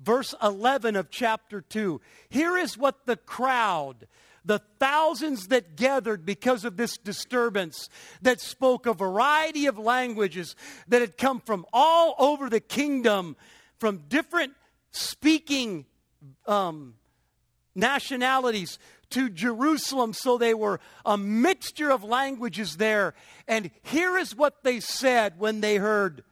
verse 0.03 0.35
11 0.43 0.97
of 0.97 1.11
chapter 1.11 1.61
2. 1.61 2.01
Here 2.29 2.57
is 2.57 2.77
what 2.77 3.07
the 3.07 3.17
crowd, 3.17 4.09
the 4.45 4.61
thousands 4.79 5.49
that 5.49 5.77
gathered 5.77 6.27
because 6.27 6.65
of 6.65 6.77
this 6.77 6.97
disturbance, 6.99 7.89
that 8.21 8.41
spoke 8.41 8.87
a 8.87 8.95
variety 8.95 9.67
of 9.67 9.79
languages 9.79 10.57
that 10.89 11.01
had 11.01 11.17
come 11.17 11.41
from 11.41 11.65
all 11.73 12.15
over 12.19 12.51
the 12.51 12.61
kingdom, 12.61 13.37
from 13.83 14.05
different 14.09 14.53
speaking 14.93 15.85
um, 16.47 16.95
nationalities 17.75 18.79
to 19.11 19.29
Jerusalem, 19.29 20.12
so 20.12 20.39
they 20.39 20.55
were 20.55 20.79
a 21.05 21.19
mixture 21.19 21.91
of 21.91 22.05
languages 22.05 22.77
there. 22.77 23.12
And 23.49 23.73
here 23.83 24.17
is 24.17 24.37
what 24.37 24.62
they 24.62 24.79
said 24.79 25.37
when 25.37 25.62
they 25.62 25.79
heard 25.79 26.23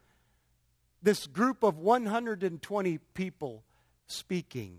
this 1.03 1.27
group 1.27 1.65
of 1.65 1.77
120 1.77 2.99
people 3.15 3.65
speaking. 4.07 4.79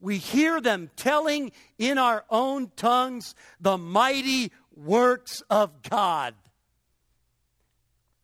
We 0.00 0.16
hear 0.16 0.62
them 0.62 0.90
telling 0.96 1.52
in 1.76 1.98
our 1.98 2.24
own 2.30 2.72
tongues 2.74 3.34
the 3.60 3.76
mighty 3.76 4.50
works 4.74 5.42
of 5.50 5.82
God. 5.82 6.34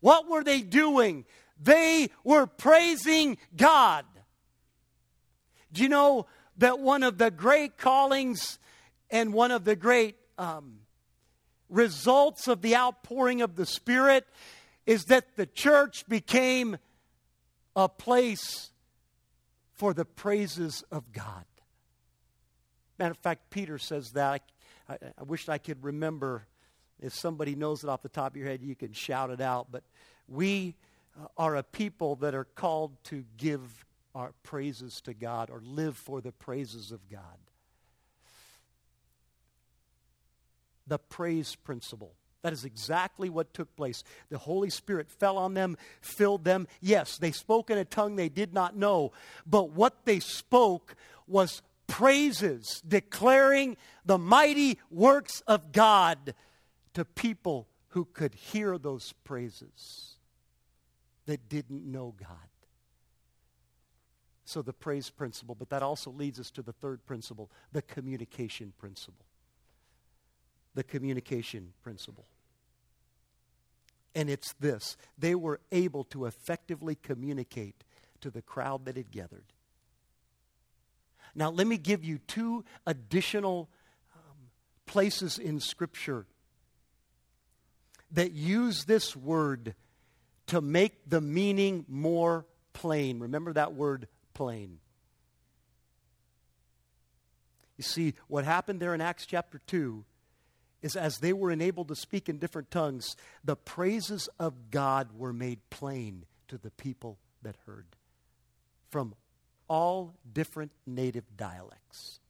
What 0.01 0.27
were 0.27 0.43
they 0.43 0.63
doing? 0.63 1.27
They 1.63 2.11
were 2.25 2.47
praising 2.47 3.39
God. 3.57 4.05
Do 5.73 5.83
you 5.83 5.89
know 5.89 6.27
that 6.59 6.79
one 6.79 7.03
of 7.03 7.19
the 7.19 7.31
great 7.31 7.77
callings 7.77 8.59
and 9.11 9.33
one 9.33 9.51
of 9.51 9.65
the 9.65 9.77
great 9.77 10.17
um, 10.39 10.81
results 11.69 12.49
of 12.49 12.63
the 12.63 12.77
outpouring 12.77 13.43
of 13.43 13.57
the 13.57 13.67
Spirit 13.67 14.27
is 14.87 15.05
that 15.07 15.37
the 15.37 15.47
church 15.47 16.07
became 16.09 16.79
a 17.75 17.89
place 17.89 18.71
for 19.75 19.93
the 19.93 20.05
praises 20.05 20.83
of 20.91 21.13
God. 21.13 21.45
Matter 22.99 23.13
of 23.13 23.19
fact, 23.19 23.51
Peter 23.51 23.79
says 23.79 24.13
that. 24.13 24.43
I, 24.89 24.95
I, 24.95 24.99
I 25.19 25.23
wish 25.25 25.49
I 25.49 25.59
could 25.59 25.85
remember. 25.85 26.47
If 26.99 27.13
somebody 27.13 27.55
knows 27.55 27.85
it 27.85 27.91
off 27.91 28.01
the 28.01 28.09
top 28.09 28.33
of 28.33 28.37
your 28.39 28.47
head, 28.47 28.63
you 28.63 28.75
can 28.75 28.95
shout 28.95 29.29
it 29.31 29.43
out. 29.43 29.67
But 29.71 29.83
we 30.29 30.75
are 31.37 31.57
a 31.57 31.63
people 31.63 32.17
that 32.17 32.35
are 32.35 32.45
called 32.45 32.93
to 33.05 33.25
give 33.37 33.85
our 34.15 34.33
praises 34.43 35.01
to 35.03 35.15
God 35.15 35.51
or 35.51 35.61
live 35.65 35.97
for 35.97 36.21
the 36.21 36.33
praises 36.33 36.91
of 36.91 37.09
God. 37.09 37.21
The 40.87 40.99
praise 40.99 41.55
principle. 41.55 42.15
That 42.43 42.53
is 42.53 42.65
exactly 42.65 43.29
what 43.29 43.53
took 43.53 43.75
place. 43.77 44.05
The 44.31 44.39
Holy 44.39 44.71
Spirit 44.71 45.11
fell 45.11 45.37
on 45.37 45.55
them, 45.55 45.77
filled 46.01 46.45
them. 46.45 46.69
Yes, 46.81 47.19
they 47.19 47.33
spoke 47.33 47.71
in 47.71 47.79
a 47.79 47.85
tongue 47.85 48.17
they 48.17 48.29
did 48.29 48.55
not 48.55 48.77
know, 48.77 49.13
but 49.45 49.71
what 49.71 50.05
they 50.05 50.21
spoke 50.21 50.95
was 51.27 51.61
praises, 51.87 52.83
declaring 52.87 53.77
the 54.05 54.19
mighty 54.19 54.79
works 54.91 55.43
of 55.47 55.73
God 55.73 56.35
to 56.95 57.05
people 57.05 57.69
who 57.89 58.05
could 58.05 58.35
hear 58.35 58.79
those 58.79 59.13
praises 59.25 60.16
that 61.27 61.49
didn't 61.49 61.85
know 61.85 62.15
God. 62.19 62.49
So, 64.45 64.63
the 64.63 64.73
praise 64.73 65.11
principle, 65.11 65.57
but 65.57 65.71
that 65.71 65.83
also 65.83 66.11
leads 66.11 66.39
us 66.39 66.51
to 66.53 66.63
the 66.63 66.73
third 66.73 67.05
principle 67.05 67.51
the 67.73 67.83
communication 67.83 68.73
principle. 68.79 69.27
The 70.75 70.85
communication 70.85 71.73
principle. 71.83 72.27
And 74.15 74.31
it's 74.31 74.53
this 74.55 74.97
they 75.19 75.35
were 75.35 75.61
able 75.73 76.05
to 76.05 76.27
effectively 76.27 76.95
communicate 76.95 77.85
to 78.21 78.31
the 78.31 78.43
crowd 78.43 78.85
that 78.85 78.97
had 78.97 79.11
gathered. 79.11 79.45
Now, 81.35 81.51
let 81.51 81.67
me 81.67 81.77
give 81.77 82.03
you 82.03 82.19
two 82.27 82.65
additional 82.87 83.69
um, 84.15 84.37
places 84.87 85.39
in 85.39 85.61
Scripture 85.61 86.25
that 88.13 88.33
use 88.33 88.85
this 88.85 89.15
word 89.15 89.75
to 90.49 90.61
make 90.61 91.09
the 91.09 91.21
meaning 91.21 91.85
more 91.89 92.47
plain. 92.73 93.21
Remember 93.21 93.53
that 93.53 93.75
word 93.75 94.09
plain. 94.35 94.79
You 97.77 97.85
see, 97.85 98.15
what 98.29 98.45
happened 98.45 98.81
there 98.81 98.95
in 98.95 99.01
Acts 99.01 99.27
chapter 99.27 99.61
2 99.67 100.05
is 100.83 100.97
as 100.97 101.19
they 101.19 101.33
were 101.33 101.51
enabled 101.51 101.89
to 101.89 101.97
speak 101.97 102.29
in 102.29 102.39
different 102.39 102.71
tongues, 102.71 103.17
the 103.45 103.57
praises 103.57 104.29
of 104.39 104.71
God 104.71 105.11
were 105.17 105.33
made 105.33 105.59
plain 105.71 106.25
to 106.49 106.59
the 106.59 106.71
people 106.71 107.19
that 107.43 107.57
heard 107.67 107.87
from 108.91 109.15
all 109.69 110.15
different 110.33 110.73
native 110.87 111.25
dialects. 111.37 112.21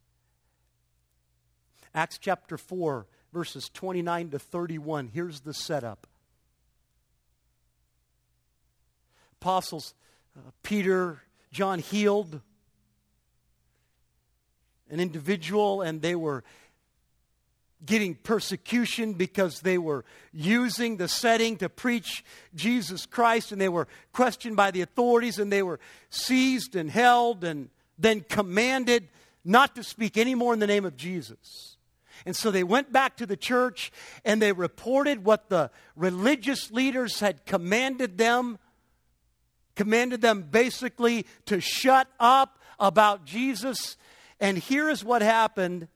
Acts 1.95 2.19
chapter 2.19 2.59
4, 2.59 3.07
verses 3.33 3.71
29 3.73 4.31
to 4.31 4.39
31. 4.39 5.11
Here's 5.13 5.41
the 5.41 5.55
setup. 5.55 6.07
Apostles 9.47 9.95
uh, 10.37 10.41
Peter, 10.65 11.23
John 11.53 11.79
healed 11.79 12.41
an 14.91 14.99
individual, 14.99 15.83
and 15.83 16.03
they 16.03 16.17
were 16.17 16.43
getting 17.85 18.17
persecution 18.17 19.13
because 19.13 19.61
they 19.61 19.79
were 19.79 20.05
using 20.33 20.97
the 20.97 21.07
setting 21.07 21.57
to 21.59 21.69
preach 21.69 22.25
Jesus 22.57 23.07
Christ 23.07 23.53
and 23.53 23.61
they 23.61 23.69
were 23.69 23.87
questioned 24.13 24.57
by 24.57 24.73
the 24.73 24.81
authorities 24.81 25.39
and 25.39 25.53
they 25.53 25.63
were 25.63 25.79
seized 26.11 26.75
and 26.75 26.91
held 26.91 27.45
and 27.45 27.69
then 27.97 28.23
commanded 28.23 29.07
not 29.45 29.77
to 29.77 29.85
speak 29.85 30.19
anymore 30.19 30.55
in 30.55 30.59
the 30.59 30.67
name 30.67 30.85
of 30.85 30.97
Jesus. 30.97 31.77
And 32.25 32.35
so 32.35 32.51
they 32.51 32.65
went 32.65 32.93
back 32.93 33.17
to 33.19 33.27
the 33.27 33.37
church 33.37 33.93
and 34.25 34.43
they 34.43 34.51
reported 34.51 35.25
what 35.25 35.51
the 35.51 35.71
religious 35.95 36.73
leaders 36.73 37.21
had 37.21 37.47
commanded 37.47 38.19
them 38.19 38.59
commanded 39.77 40.21
them 40.21 40.43
basically 40.43 41.27
to 41.45 41.61
shut 41.61 42.09
up 42.19 42.59
about 42.81 43.25
Jesus. 43.25 43.97
And 44.41 44.59
here 44.59 44.89
is 44.91 45.05
what 45.05 45.23
happened 45.23 45.89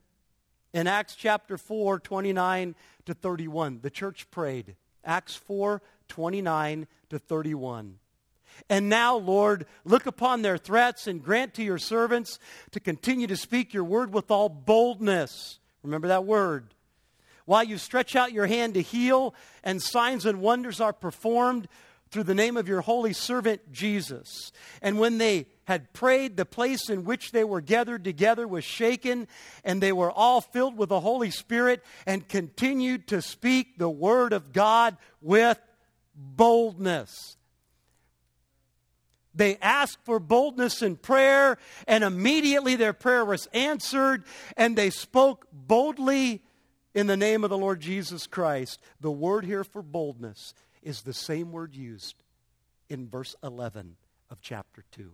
in 0.73 0.87
Acts 0.87 1.15
chapter 1.15 1.57
4, 1.57 1.99
29 1.99 2.75
to 3.05 3.13
31, 3.13 3.79
the 3.81 3.89
church 3.89 4.29
prayed. 4.31 4.75
Acts 5.03 5.35
4, 5.35 5.81
29 6.07 6.87
to 7.09 7.19
31. 7.19 7.97
And 8.69 8.89
now, 8.89 9.17
Lord, 9.17 9.65
look 9.83 10.05
upon 10.05 10.41
their 10.41 10.57
threats 10.57 11.07
and 11.07 11.23
grant 11.23 11.55
to 11.55 11.63
your 11.63 11.77
servants 11.77 12.39
to 12.71 12.79
continue 12.79 13.27
to 13.27 13.35
speak 13.35 13.73
your 13.73 13.83
word 13.83 14.13
with 14.13 14.29
all 14.29 14.49
boldness. 14.49 15.59
Remember 15.83 16.07
that 16.09 16.25
word. 16.25 16.73
While 17.45 17.63
you 17.63 17.77
stretch 17.77 18.15
out 18.15 18.31
your 18.31 18.45
hand 18.45 18.75
to 18.75 18.81
heal, 18.81 19.33
and 19.63 19.81
signs 19.81 20.25
and 20.25 20.41
wonders 20.41 20.79
are 20.79 20.93
performed 20.93 21.67
through 22.11 22.23
the 22.23 22.35
name 22.35 22.57
of 22.57 22.67
your 22.67 22.81
holy 22.81 23.13
servant 23.13 23.71
Jesus. 23.71 24.51
And 24.81 24.99
when 24.99 25.17
they 25.17 25.47
had 25.63 25.93
prayed, 25.93 26.35
the 26.35 26.45
place 26.45 26.89
in 26.89 27.05
which 27.05 27.31
they 27.31 27.45
were 27.45 27.61
gathered 27.61 28.03
together 28.03 28.45
was 28.45 28.65
shaken, 28.65 29.27
and 29.63 29.81
they 29.81 29.93
were 29.93 30.11
all 30.11 30.41
filled 30.41 30.77
with 30.77 30.89
the 30.89 30.99
Holy 30.99 31.31
Spirit 31.31 31.83
and 32.05 32.27
continued 32.27 33.07
to 33.07 33.21
speak 33.21 33.77
the 33.77 33.89
word 33.89 34.33
of 34.33 34.51
God 34.51 34.97
with 35.21 35.57
boldness. 36.13 37.37
They 39.33 39.55
asked 39.61 39.99
for 40.03 40.19
boldness 40.19 40.81
in 40.81 40.97
prayer, 40.97 41.57
and 41.87 42.03
immediately 42.03 42.75
their 42.75 42.91
prayer 42.91 43.23
was 43.23 43.47
answered, 43.53 44.25
and 44.57 44.75
they 44.75 44.89
spoke 44.89 45.47
boldly 45.53 46.43
in 46.93 47.07
the 47.07 47.15
name 47.15 47.45
of 47.45 47.49
the 47.49 47.57
Lord 47.57 47.79
Jesus 47.79 48.27
Christ. 48.27 48.81
The 48.99 49.09
word 49.09 49.45
here 49.45 49.63
for 49.63 49.81
boldness 49.81 50.53
is 50.81 51.01
the 51.01 51.13
same 51.13 51.51
word 51.51 51.75
used 51.75 52.23
in 52.89 53.07
verse 53.07 53.35
11 53.43 53.95
of 54.29 54.41
chapter 54.41 54.83
2. 54.91 55.11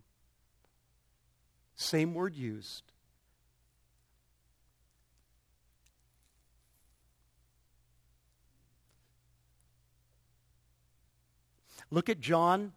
Same 1.75 2.13
word 2.13 2.35
used. 2.35 2.83
Look 11.89 12.09
at 12.09 12.19
John 12.19 12.73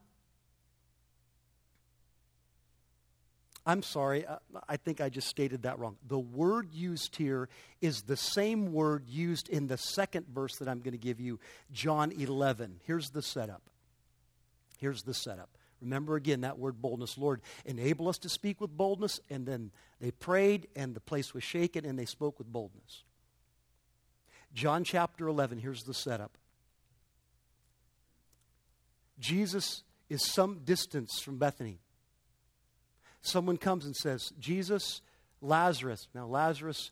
I'm 3.70 3.84
sorry, 3.84 4.26
uh, 4.26 4.38
I 4.68 4.76
think 4.76 5.00
I 5.00 5.10
just 5.10 5.28
stated 5.28 5.62
that 5.62 5.78
wrong. 5.78 5.96
The 6.08 6.18
word 6.18 6.74
used 6.74 7.14
here 7.14 7.48
is 7.80 8.02
the 8.02 8.16
same 8.16 8.72
word 8.72 9.04
used 9.06 9.48
in 9.48 9.68
the 9.68 9.76
second 9.76 10.26
verse 10.26 10.56
that 10.56 10.68
I'm 10.68 10.80
going 10.80 10.90
to 10.90 10.98
give 10.98 11.20
you, 11.20 11.38
John 11.70 12.10
11. 12.10 12.80
Here's 12.84 13.10
the 13.10 13.22
setup. 13.22 13.62
Here's 14.78 15.04
the 15.04 15.14
setup. 15.14 15.50
Remember 15.80 16.16
again 16.16 16.40
that 16.40 16.58
word 16.58 16.82
boldness. 16.82 17.16
Lord, 17.16 17.42
enable 17.64 18.08
us 18.08 18.18
to 18.18 18.28
speak 18.28 18.60
with 18.60 18.76
boldness. 18.76 19.20
And 19.30 19.46
then 19.46 19.70
they 20.00 20.10
prayed, 20.10 20.66
and 20.74 20.92
the 20.92 21.00
place 21.00 21.32
was 21.32 21.44
shaken, 21.44 21.84
and 21.84 21.96
they 21.96 22.06
spoke 22.06 22.38
with 22.38 22.52
boldness. 22.52 23.04
John 24.52 24.82
chapter 24.82 25.28
11, 25.28 25.58
here's 25.58 25.84
the 25.84 25.94
setup. 25.94 26.36
Jesus 29.20 29.84
is 30.08 30.26
some 30.26 30.62
distance 30.64 31.20
from 31.20 31.38
Bethany 31.38 31.78
someone 33.22 33.56
comes 33.56 33.84
and 33.84 33.96
says, 33.96 34.32
Jesus, 34.38 35.00
Lazarus. 35.40 36.08
Now, 36.14 36.26
Lazarus 36.26 36.90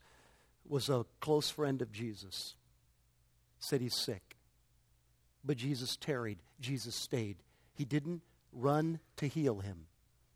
was 0.69 0.89
a 0.89 1.07
close 1.21 1.51
friend 1.51 1.81
of 1.83 1.93
Jesus, 1.93 2.55
said 3.59 3.81
he's 3.81 3.97
sick. 3.97 4.37
But 5.45 5.57
Jesus 5.57 5.97
tarried, 5.97 6.39
Jesus 6.61 6.95
stayed. 6.95 7.37
He 7.75 7.85
didn't 7.85 8.23
run 8.53 9.01
to 9.17 9.27
heal 9.27 9.61
him, 9.61 9.87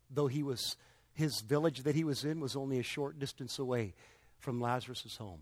though 0.09 0.27
he 0.27 0.43
was, 0.43 0.77
his 1.13 1.41
village 1.41 1.83
that 1.83 1.95
he 1.95 2.03
was 2.03 2.23
in 2.23 2.39
was 2.39 2.55
only 2.55 2.79
a 2.79 2.83
short 2.83 3.19
distance 3.19 3.59
away 3.59 3.93
from 4.39 4.61
Lazarus' 4.61 5.17
home. 5.17 5.41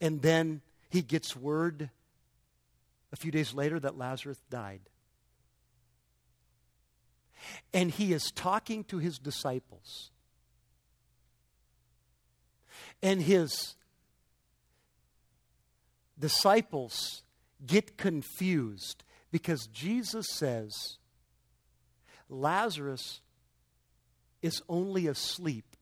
And 0.00 0.20
then 0.22 0.60
he 0.90 1.02
gets 1.02 1.34
word 1.34 1.90
a 3.12 3.16
few 3.16 3.30
days 3.30 3.54
later 3.54 3.80
that 3.80 3.96
Lazarus 3.96 4.38
died. 4.50 4.80
And 7.72 7.90
he 7.90 8.12
is 8.12 8.30
talking 8.30 8.84
to 8.84 8.98
his 8.98 9.18
disciples. 9.18 10.10
And 13.02 13.22
his 13.22 13.74
disciples 16.18 17.22
get 17.64 17.96
confused 17.96 19.04
because 19.30 19.66
Jesus 19.68 20.26
says 20.30 20.98
Lazarus 22.28 23.20
is 24.42 24.62
only 24.68 25.06
asleep, 25.06 25.76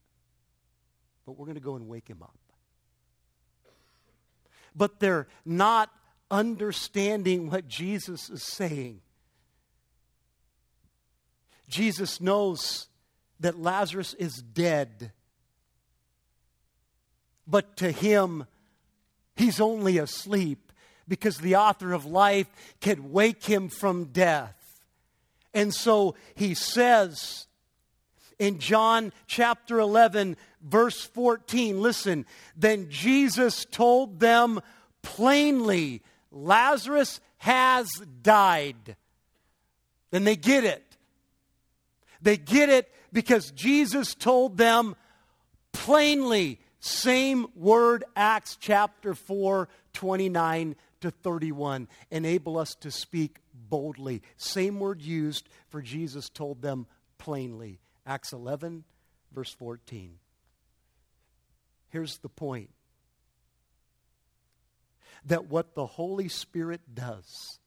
but 1.24 1.32
we're 1.32 1.46
going 1.46 1.56
to 1.56 1.60
go 1.60 1.76
and 1.76 1.88
wake 1.88 2.08
him 2.08 2.22
up. 2.22 2.36
But 4.74 5.00
they're 5.00 5.28
not 5.44 5.90
understanding 6.30 7.48
what 7.50 7.68
Jesus 7.68 8.28
is 8.28 8.42
saying. 8.42 9.00
Jesus 11.68 12.20
knows 12.20 12.88
that 13.40 13.58
Lazarus 13.60 14.14
is 14.14 14.34
dead. 14.34 15.12
But 17.46 17.76
to 17.78 17.90
him, 17.90 18.46
he's 19.36 19.60
only 19.60 19.98
asleep 19.98 20.72
because 21.06 21.38
the 21.38 21.56
author 21.56 21.92
of 21.92 22.06
life 22.06 22.48
can 22.80 23.12
wake 23.12 23.44
him 23.44 23.68
from 23.68 24.06
death. 24.06 24.82
And 25.52 25.72
so 25.74 26.16
he 26.34 26.54
says 26.54 27.46
in 28.38 28.58
John 28.58 29.12
chapter 29.26 29.78
11, 29.78 30.36
verse 30.62 31.02
14, 31.02 31.80
listen, 31.80 32.26
then 32.56 32.88
Jesus 32.90 33.64
told 33.64 34.20
them 34.20 34.60
plainly, 35.02 36.02
Lazarus 36.32 37.20
has 37.38 37.88
died. 38.22 38.96
Then 40.10 40.24
they 40.24 40.36
get 40.36 40.64
it. 40.64 40.93
They 42.24 42.38
get 42.38 42.70
it 42.70 42.90
because 43.12 43.50
Jesus 43.50 44.14
told 44.14 44.56
them 44.56 44.96
plainly, 45.72 46.58
same 46.80 47.46
word, 47.54 48.02
Acts 48.16 48.56
chapter 48.58 49.14
4, 49.14 49.68
29 49.92 50.74
to 51.02 51.10
31. 51.10 51.86
Enable 52.10 52.58
us 52.58 52.74
to 52.76 52.90
speak 52.90 53.40
boldly. 53.52 54.22
Same 54.38 54.80
word 54.80 55.02
used 55.02 55.48
for 55.68 55.82
Jesus 55.82 56.30
told 56.30 56.62
them 56.62 56.86
plainly. 57.18 57.78
Acts 58.06 58.32
11, 58.32 58.84
verse 59.32 59.52
14. 59.52 60.14
Here's 61.90 62.16
the 62.18 62.30
point 62.30 62.70
that 65.26 65.46
what 65.46 65.74
the 65.74 65.86
Holy 65.86 66.28
Spirit 66.28 66.80
does 66.94 67.58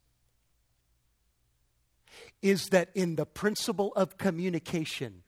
is 2.42 2.68
that 2.68 2.90
in 2.94 3.16
the 3.16 3.26
principle 3.26 3.94
of 3.96 4.18
communication, 4.18 5.24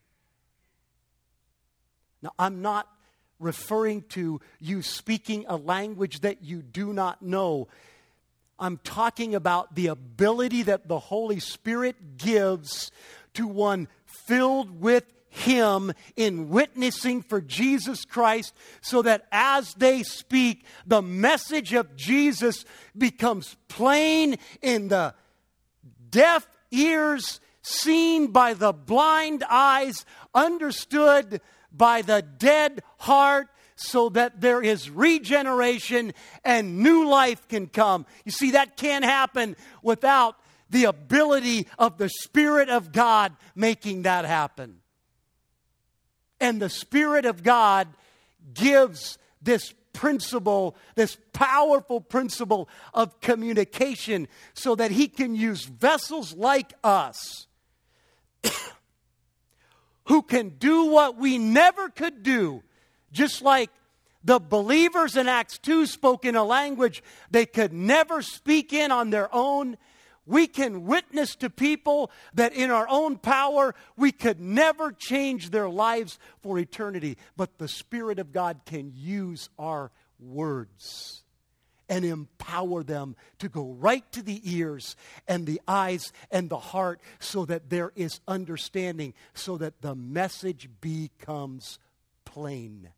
now 2.21 2.31
I'm 2.37 2.61
not 2.61 2.87
referring 3.39 4.01
to 4.09 4.41
you 4.59 4.81
speaking 4.81 5.45
a 5.47 5.55
language 5.55 6.19
that 6.21 6.43
you 6.43 6.61
do 6.61 6.93
not 6.93 7.21
know. 7.21 7.67
I'm 8.59 8.77
talking 8.77 9.33
about 9.33 9.75
the 9.75 9.87
ability 9.87 10.63
that 10.63 10.87
the 10.89 10.99
Holy 10.99 11.39
Spirit 11.39 12.17
gives 12.17 12.91
to 13.35 13.47
one 13.47 13.87
filled 14.05 14.81
with 14.81 15.05
Him 15.29 15.93
in 16.17 16.49
witnessing 16.49 17.21
for 17.21 17.39
Jesus 17.39 18.03
Christ, 18.03 18.53
so 18.81 19.01
that 19.03 19.27
as 19.31 19.73
they 19.75 20.03
speak, 20.03 20.65
the 20.85 21.01
message 21.01 21.73
of 21.73 21.95
Jesus 21.95 22.65
becomes 22.97 23.55
plain 23.69 24.37
in 24.61 24.89
the 24.89 25.13
deaf 26.09 26.47
ears, 26.71 27.39
seen 27.61 28.27
by 28.27 28.53
the 28.53 28.73
blind 28.73 29.43
eyes, 29.49 30.05
understood 30.33 31.41
by 31.71 32.01
the 32.01 32.21
dead 32.21 32.81
heart, 32.97 33.47
so 33.75 34.09
that 34.09 34.41
there 34.41 34.61
is 34.61 34.89
regeneration 34.89 36.13
and 36.43 36.79
new 36.79 37.07
life 37.07 37.47
can 37.47 37.67
come. 37.67 38.05
You 38.25 38.31
see, 38.31 38.51
that 38.51 38.75
can't 38.75 39.05
happen 39.05 39.55
without 39.81 40.35
the 40.69 40.85
ability 40.85 41.65
of 41.77 41.97
the 41.97 42.09
Spirit 42.09 42.69
of 42.69 42.91
God 42.91 43.35
making 43.55 44.03
that 44.03 44.25
happen. 44.25 44.81
And 46.41 46.61
the 46.61 46.69
Spirit 46.69 47.25
of 47.25 47.41
God 47.41 47.87
gives 48.53 49.17
this 49.41 49.73
principle, 49.93 50.75
this 50.95 51.17
powerful 51.33 52.01
principle 52.01 52.69
of 52.93 53.19
communication, 53.21 54.27
so 54.53 54.75
that 54.75 54.91
he 54.91 55.07
can 55.07 55.35
use 55.35 55.65
vessels 55.65 56.35
like 56.35 56.73
us 56.83 57.47
who 60.05 60.21
can 60.21 60.49
do 60.49 60.85
what 60.85 61.17
we 61.17 61.37
never 61.37 61.89
could 61.89 62.23
do, 62.23 62.63
just 63.11 63.41
like 63.41 63.69
the 64.23 64.39
believers 64.39 65.15
in 65.15 65.27
Acts 65.27 65.57
2 65.59 65.85
spoke 65.85 66.25
in 66.25 66.35
a 66.35 66.43
language 66.43 67.03
they 67.31 67.45
could 67.45 67.71
never 67.71 68.21
speak 68.21 68.73
in 68.73 68.91
on 68.91 69.09
their 69.09 69.33
own. 69.33 69.77
We 70.29 70.45
can 70.45 70.85
witness 70.85 71.35
to 71.37 71.49
people 71.49 72.11
that 72.35 72.53
in 72.53 72.69
our 72.69 72.87
own 72.87 73.17
power 73.17 73.73
we 73.97 74.11
could 74.11 74.39
never 74.39 74.91
change 74.91 75.49
their 75.49 75.67
lives 75.67 76.19
for 76.43 76.59
eternity. 76.59 77.17
But 77.35 77.57
the 77.57 77.67
Spirit 77.67 78.19
of 78.19 78.31
God 78.31 78.61
can 78.63 78.91
use 78.95 79.49
our 79.57 79.91
words. 80.19 81.23
and 81.89 82.05
empower 82.05 82.83
them 82.83 83.15
to 83.39 83.49
go 83.49 83.71
right 83.71 84.09
to 84.11 84.21
the 84.21 84.39
ears 84.43 84.95
and 85.27 85.45
the 85.45 85.59
eyes 85.67 86.13
and 86.29 86.49
the 86.49 86.59
heart 86.59 87.01
so 87.19 87.45
that 87.45 87.69
there 87.69 87.91
is 87.95 88.21
understanding, 88.27 89.13
so 89.33 89.57
that 89.57 89.81
the 89.81 89.95
message 89.95 90.69
becomes 90.79 91.79
plain. 92.25 92.89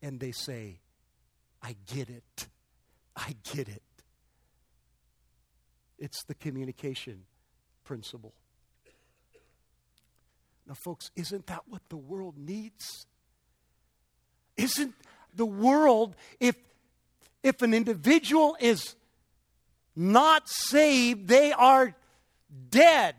And 0.00 0.18
they 0.18 0.32
say, 0.32 0.80
I 1.62 1.76
get 1.94 2.08
it. 2.08 2.48
I 3.14 3.36
get 3.54 3.68
it. 3.68 3.82
It's 5.98 6.24
the 6.24 6.34
communication 6.34 7.24
principle. 7.84 8.34
Now, 10.66 10.74
folks, 10.74 11.10
isn't 11.14 11.46
that 11.46 11.62
what 11.68 11.82
the 11.88 11.96
world 11.96 12.38
needs? 12.38 13.06
Isn't 14.56 14.94
the 15.34 15.46
world, 15.46 16.16
if, 16.40 16.56
if 17.42 17.60
an 17.62 17.74
individual 17.74 18.56
is 18.60 18.94
not 19.94 20.48
saved, 20.48 21.28
they 21.28 21.52
are 21.52 21.94
dead. 22.70 23.14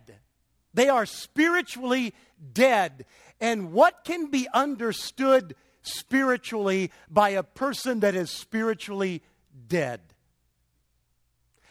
They 0.74 0.90
are 0.90 1.06
spiritually 1.06 2.14
dead. 2.54 3.06
And 3.40 3.72
what 3.72 4.04
can 4.04 4.28
be 4.32 4.48
understood 4.54 5.56
spiritually 5.82 6.92
by 7.10 7.30
a 7.30 7.44
person 7.44 8.00
that 8.00 8.16
is 8.16 8.32
spiritually 8.32 9.22
dead? 9.68 10.02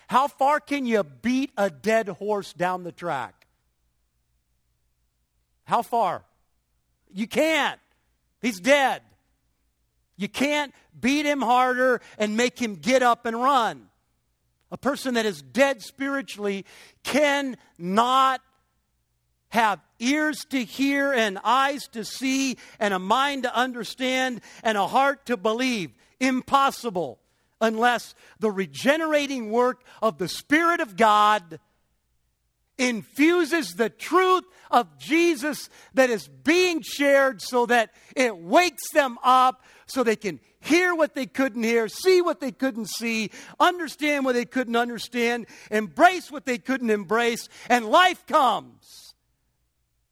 How 0.08 0.28
far 0.28 0.60
can 0.60 0.86
you 0.86 1.02
beat 1.02 1.50
a 1.56 1.70
dead 1.70 2.08
horse 2.08 2.52
down 2.52 2.84
the 2.84 2.92
track? 2.92 3.46
How 5.64 5.82
far? 5.82 6.24
You 7.12 7.26
can't. 7.26 7.80
He's 8.42 8.60
dead. 8.60 9.02
You 10.16 10.28
can't 10.28 10.74
beat 10.98 11.26
him 11.26 11.40
harder 11.40 12.00
and 12.18 12.36
make 12.36 12.60
him 12.60 12.76
get 12.76 13.02
up 13.02 13.26
and 13.26 13.40
run. 13.40 13.88
A 14.70 14.76
person 14.76 15.14
that 15.14 15.26
is 15.26 15.40
dead 15.40 15.82
spiritually 15.82 16.64
cannot 17.02 18.40
have 19.48 19.80
ears 20.00 20.44
to 20.50 20.64
hear 20.64 21.12
and 21.12 21.38
eyes 21.44 21.86
to 21.92 22.04
see 22.04 22.56
and 22.80 22.92
a 22.92 22.98
mind 22.98 23.44
to 23.44 23.56
understand 23.56 24.40
and 24.62 24.76
a 24.76 24.86
heart 24.86 25.26
to 25.26 25.36
believe. 25.36 25.92
Impossible 26.20 27.18
unless 27.64 28.14
the 28.38 28.50
regenerating 28.50 29.50
work 29.50 29.82
of 30.02 30.18
the 30.18 30.28
Spirit 30.28 30.80
of 30.80 30.96
God 30.96 31.58
infuses 32.76 33.74
the 33.74 33.88
truth 33.88 34.44
of 34.70 34.98
Jesus 34.98 35.68
that 35.94 36.10
is 36.10 36.28
being 36.28 36.82
shared 36.82 37.40
so 37.40 37.66
that 37.66 37.90
it 38.16 38.36
wakes 38.36 38.90
them 38.92 39.18
up 39.22 39.62
so 39.86 40.02
they 40.02 40.16
can 40.16 40.40
hear 40.60 40.94
what 40.94 41.14
they 41.14 41.26
couldn't 41.26 41.62
hear, 41.62 41.88
see 41.88 42.20
what 42.22 42.40
they 42.40 42.50
couldn't 42.50 42.88
see, 42.88 43.30
understand 43.60 44.24
what 44.24 44.34
they 44.34 44.44
couldn't 44.44 44.76
understand, 44.76 45.46
embrace 45.70 46.30
what 46.32 46.46
they 46.46 46.58
couldn't 46.58 46.90
embrace, 46.90 47.48
and 47.68 47.86
life 47.86 48.26
comes. 48.26 49.14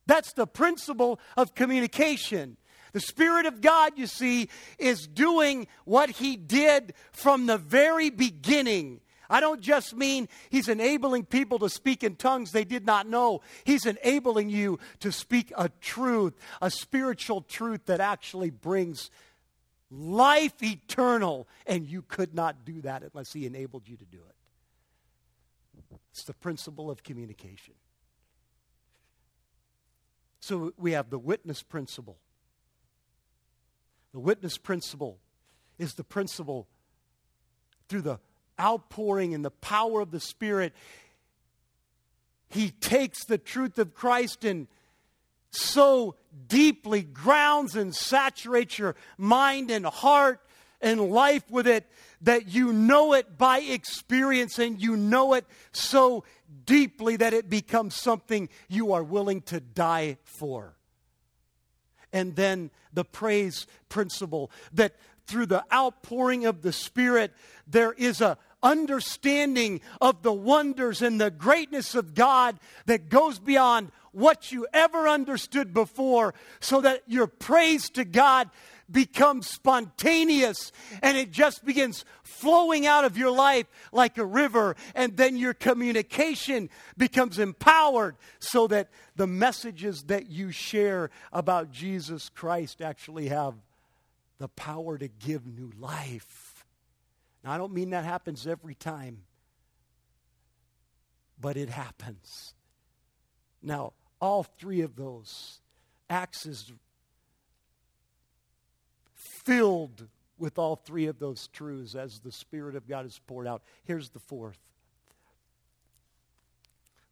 That's 0.06 0.32
the 0.34 0.46
principle 0.46 1.18
of 1.36 1.54
communication. 1.54 2.56
The 2.92 3.00
Spirit 3.00 3.46
of 3.46 3.60
God, 3.60 3.94
you 3.96 4.06
see, 4.06 4.48
is 4.78 5.06
doing 5.06 5.66
what 5.84 6.10
He 6.10 6.36
did 6.36 6.94
from 7.12 7.46
the 7.46 7.58
very 7.58 8.10
beginning. 8.10 9.00
I 9.30 9.40
don't 9.40 9.62
just 9.62 9.96
mean 9.96 10.28
He's 10.50 10.68
enabling 10.68 11.24
people 11.24 11.58
to 11.60 11.70
speak 11.70 12.04
in 12.04 12.16
tongues 12.16 12.52
they 12.52 12.64
did 12.64 12.84
not 12.84 13.08
know. 13.08 13.40
He's 13.64 13.86
enabling 13.86 14.50
you 14.50 14.78
to 15.00 15.10
speak 15.10 15.52
a 15.56 15.70
truth, 15.80 16.34
a 16.60 16.70
spiritual 16.70 17.40
truth 17.40 17.86
that 17.86 18.00
actually 18.00 18.50
brings 18.50 19.10
life 19.90 20.62
eternal. 20.62 21.48
And 21.66 21.86
you 21.86 22.02
could 22.02 22.34
not 22.34 22.66
do 22.66 22.82
that 22.82 23.02
unless 23.02 23.32
He 23.32 23.46
enabled 23.46 23.88
you 23.88 23.96
to 23.96 24.04
do 24.04 24.18
it. 24.18 24.36
It's 26.12 26.24
the 26.24 26.34
principle 26.34 26.90
of 26.90 27.02
communication. 27.02 27.72
So 30.40 30.74
we 30.76 30.92
have 30.92 31.08
the 31.08 31.18
witness 31.18 31.62
principle. 31.62 32.18
The 34.12 34.20
witness 34.20 34.58
principle 34.58 35.18
is 35.78 35.94
the 35.94 36.04
principle 36.04 36.68
through 37.88 38.02
the 38.02 38.20
outpouring 38.60 39.34
and 39.34 39.44
the 39.44 39.50
power 39.50 40.00
of 40.00 40.10
the 40.10 40.20
Spirit. 40.20 40.74
He 42.48 42.70
takes 42.70 43.24
the 43.24 43.38
truth 43.38 43.78
of 43.78 43.94
Christ 43.94 44.44
and 44.44 44.68
so 45.50 46.16
deeply 46.46 47.02
grounds 47.02 47.76
and 47.76 47.94
saturates 47.94 48.78
your 48.78 48.96
mind 49.18 49.70
and 49.70 49.86
heart 49.86 50.40
and 50.80 51.10
life 51.10 51.44
with 51.50 51.66
it 51.66 51.86
that 52.22 52.48
you 52.48 52.72
know 52.72 53.12
it 53.14 53.38
by 53.38 53.60
experience 53.60 54.58
and 54.58 54.80
you 54.80 54.96
know 54.96 55.34
it 55.34 55.46
so 55.72 56.24
deeply 56.64 57.16
that 57.16 57.32
it 57.32 57.48
becomes 57.48 57.94
something 57.94 58.48
you 58.68 58.92
are 58.92 59.04
willing 59.04 59.42
to 59.42 59.60
die 59.60 60.18
for 60.24 60.74
and 62.12 62.36
then 62.36 62.70
the 62.92 63.04
praise 63.04 63.66
principle 63.88 64.50
that 64.72 64.94
through 65.26 65.46
the 65.46 65.64
outpouring 65.72 66.46
of 66.46 66.62
the 66.62 66.72
Spirit, 66.72 67.32
there 67.66 67.92
is 67.92 68.20
a 68.20 68.38
understanding 68.62 69.80
of 70.00 70.22
the 70.22 70.32
wonders 70.32 71.02
and 71.02 71.20
the 71.20 71.30
greatness 71.30 71.94
of 71.94 72.14
God 72.14 72.58
that 72.86 73.08
goes 73.08 73.38
beyond 73.38 73.90
what 74.12 74.52
you 74.52 74.66
ever 74.72 75.08
understood 75.08 75.72
before, 75.72 76.34
so 76.60 76.80
that 76.80 77.02
your 77.06 77.26
praise 77.26 77.88
to 77.90 78.04
God 78.04 78.50
becomes 78.92 79.48
spontaneous 79.48 80.70
and 81.02 81.16
it 81.16 81.30
just 81.30 81.64
begins 81.64 82.04
flowing 82.22 82.86
out 82.86 83.04
of 83.04 83.16
your 83.16 83.30
life 83.30 83.66
like 83.92 84.18
a 84.18 84.24
river, 84.24 84.76
and 84.94 85.16
then 85.16 85.36
your 85.36 85.54
communication 85.54 86.68
becomes 86.96 87.38
empowered 87.38 88.16
so 88.38 88.66
that 88.66 88.90
the 89.16 89.26
messages 89.26 90.04
that 90.04 90.28
you 90.28 90.50
share 90.50 91.10
about 91.32 91.70
Jesus 91.70 92.28
Christ 92.28 92.80
actually 92.80 93.28
have 93.28 93.54
the 94.38 94.48
power 94.48 94.98
to 94.98 95.08
give 95.08 95.46
new 95.46 95.70
life. 95.78 96.64
Now, 97.44 97.52
I 97.52 97.58
don't 97.58 97.72
mean 97.72 97.90
that 97.90 98.04
happens 98.04 98.46
every 98.46 98.74
time, 98.74 99.22
but 101.40 101.56
it 101.56 101.68
happens. 101.68 102.54
Now, 103.62 103.92
all 104.20 104.42
three 104.42 104.80
of 104.80 104.96
those, 104.96 105.60
Acts 106.08 106.46
is 106.46 106.72
filled 109.44 110.08
with 110.38 110.58
all 110.58 110.76
three 110.76 111.06
of 111.06 111.18
those 111.18 111.48
truths 111.48 111.94
as 111.94 112.20
the 112.20 112.32
Spirit 112.32 112.74
of 112.74 112.88
God 112.88 113.06
is 113.06 113.20
poured 113.26 113.46
out. 113.46 113.62
Here's 113.84 114.10
the 114.10 114.18
fourth. 114.18 114.58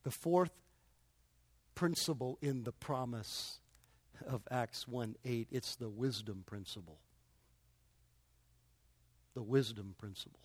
The 0.02 0.10
fourth 0.10 0.52
principle 1.74 2.38
in 2.40 2.64
the 2.64 2.72
promise 2.72 3.60
of 4.26 4.42
Acts 4.50 4.88
1 4.88 5.16
8, 5.24 5.48
it's 5.50 5.76
the 5.76 5.88
wisdom 5.88 6.42
principle. 6.46 6.98
The 9.34 9.42
wisdom 9.42 9.94
principle. 9.98 10.40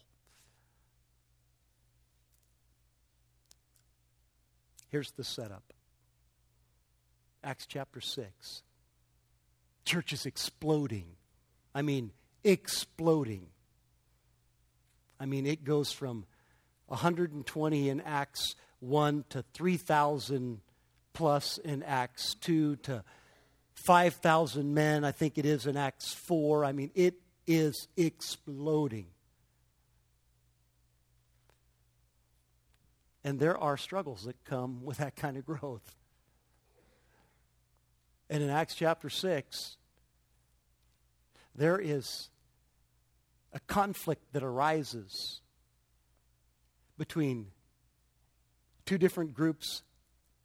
Here's 4.90 5.12
the 5.12 5.24
setup 5.24 5.74
Acts 7.44 7.66
chapter 7.66 8.00
6. 8.00 8.64
Church 9.86 10.14
is 10.14 10.26
exploding 10.26 11.18
I 11.76 11.82
mean, 11.82 12.12
exploding. 12.46 13.48
I 15.20 15.26
mean, 15.26 15.46
it 15.46 15.66
goes 15.66 15.92
from 15.92 16.26
120 16.88 17.90
in 17.90 18.00
Acts 18.02 18.56
1 18.80 19.26
to 19.30 19.44
3,000 19.54 20.62
plus 21.14 21.58
in 21.58 21.84
Acts 21.84 22.36
2 22.36 22.78
to 22.78 23.04
5,000 23.74 24.74
men, 24.74 25.04
I 25.04 25.12
think 25.12 25.38
it 25.38 25.46
is 25.46 25.66
in 25.66 25.76
Acts 25.76 26.14
4. 26.14 26.64
I 26.64 26.72
mean, 26.72 26.92
it 26.96 27.16
is 27.46 27.90
exploding. 27.98 29.08
And 33.24 33.40
there 33.40 33.58
are 33.58 33.76
struggles 33.76 34.24
that 34.24 34.36
come 34.46 34.86
with 34.86 34.98
that 34.98 35.16
kind 35.16 35.36
of 35.36 35.46
growth. 35.46 35.96
And 38.30 38.42
in 38.42 38.50
Acts 38.50 38.76
chapter 38.76 39.10
6, 39.10 39.78
there 41.56 41.80
is 41.80 42.30
a 43.54 43.60
conflict 43.62 44.34
that 44.34 44.44
arises 44.44 45.42
between 46.98 47.48
two 48.86 48.98
different 48.98 49.34
groups 49.34 49.84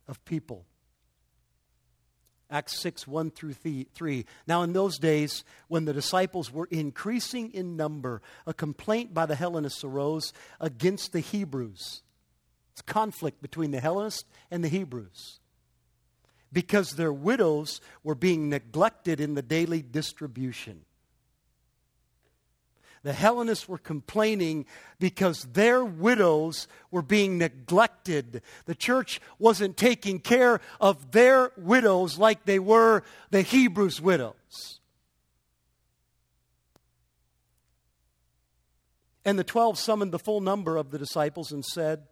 of 0.08 0.24
people. 0.24 0.64
Acts 2.50 2.80
6, 2.80 3.06
1 3.06 3.30
through 3.30 3.54
3. 3.54 4.26
Now, 4.46 4.62
in 4.62 4.72
those 4.72 4.98
days, 4.98 5.44
when 5.68 5.84
the 5.84 5.92
disciples 5.92 6.52
were 6.52 6.66
increasing 6.70 7.52
in 7.54 7.76
number, 7.76 8.22
a 8.44 8.52
complaint 8.52 9.14
by 9.14 9.26
the 9.26 9.36
Hellenists 9.36 9.84
arose 9.84 10.32
against 10.60 11.12
the 11.12 11.20
Hebrews. 11.20 12.02
It's 12.72 12.82
conflict 12.82 13.40
between 13.40 13.70
the 13.70 13.80
Hellenists 13.80 14.24
and 14.50 14.64
the 14.64 14.68
Hebrews 14.68 15.38
because 16.52 16.92
their 16.92 17.12
widows 17.12 17.80
were 18.02 18.14
being 18.14 18.48
neglected 18.48 19.20
in 19.20 19.34
the 19.34 19.42
daily 19.42 19.82
distribution. 19.82 20.84
The 23.02 23.12
Hellenists 23.14 23.66
were 23.66 23.78
complaining 23.78 24.66
because 24.98 25.44
their 25.52 25.82
widows 25.82 26.68
were 26.90 27.02
being 27.02 27.38
neglected. 27.38 28.42
The 28.66 28.74
church 28.74 29.20
wasn't 29.38 29.78
taking 29.78 30.20
care 30.20 30.60
of 30.80 31.12
their 31.12 31.52
widows 31.56 32.18
like 32.18 32.44
they 32.44 32.58
were 32.58 33.02
the 33.30 33.40
Hebrews' 33.40 34.02
widows. 34.02 34.80
And 39.24 39.38
the 39.38 39.44
twelve 39.44 39.78
summoned 39.78 40.12
the 40.12 40.18
full 40.18 40.40
number 40.40 40.76
of 40.76 40.90
the 40.90 40.98
disciples 40.98 41.52
and 41.52 41.64
said, 41.64 42.02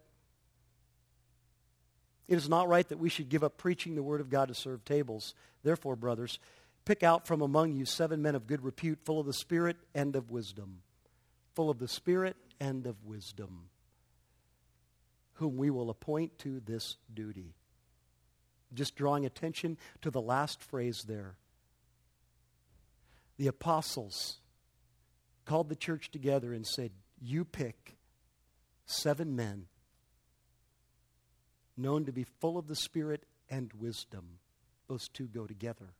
It 2.27 2.37
is 2.37 2.49
not 2.49 2.67
right 2.67 2.87
that 2.89 2.99
we 2.99 3.09
should 3.09 3.29
give 3.29 3.43
up 3.43 3.57
preaching 3.57 3.95
the 3.95 4.03
word 4.03 4.21
of 4.21 4.29
God 4.29 4.47
to 4.47 4.55
serve 4.55 4.85
tables. 4.85 5.33
Therefore, 5.63 5.95
brothers, 5.95 6.39
Pick 6.89 7.03
out 7.03 7.27
from 7.27 7.43
among 7.43 7.73
you 7.73 7.85
seven 7.85 8.23
men 8.23 8.33
of 8.33 8.47
good 8.47 8.63
repute, 8.63 8.97
full 9.05 9.19
of 9.19 9.27
the 9.27 9.31
Spirit 9.31 9.77
and 9.93 10.15
of 10.15 10.31
wisdom. 10.31 10.79
Full 11.53 11.69
of 11.69 11.77
the 11.77 11.87
Spirit 11.87 12.35
and 12.59 12.87
of 12.87 13.05
wisdom, 13.05 13.69
whom 15.33 15.55
we 15.55 15.69
will 15.69 15.91
appoint 15.91 16.39
to 16.39 16.59
this 16.61 16.97
duty. 17.13 17.53
Just 18.73 18.95
drawing 18.95 19.23
attention 19.23 19.77
to 20.01 20.09
the 20.09 20.19
last 20.19 20.63
phrase 20.63 21.03
there. 21.07 21.35
The 23.37 23.45
apostles 23.45 24.39
called 25.45 25.69
the 25.69 25.75
church 25.75 26.09
together 26.09 26.53
and 26.53 26.65
said, 26.65 26.89
You 27.21 27.45
pick 27.45 27.97
seven 28.87 29.35
men 29.35 29.67
known 31.77 32.05
to 32.05 32.11
be 32.11 32.23
full 32.23 32.57
of 32.57 32.67
the 32.67 32.75
Spirit 32.75 33.27
and 33.47 33.71
wisdom. 33.73 34.39
Those 34.87 35.07
two 35.07 35.27
go 35.27 35.45
together 35.45 35.93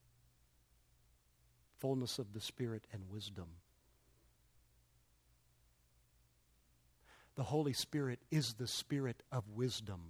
fullness 1.79 2.19
of 2.19 2.33
the 2.33 2.41
Spirit 2.41 2.83
and 2.91 3.03
wisdom. 3.09 3.47
The 7.35 7.43
Holy 7.43 7.73
Spirit 7.73 8.19
is 8.31 8.55
the 8.55 8.67
Spirit 8.67 9.23
of 9.31 9.43
wisdom. 9.55 10.01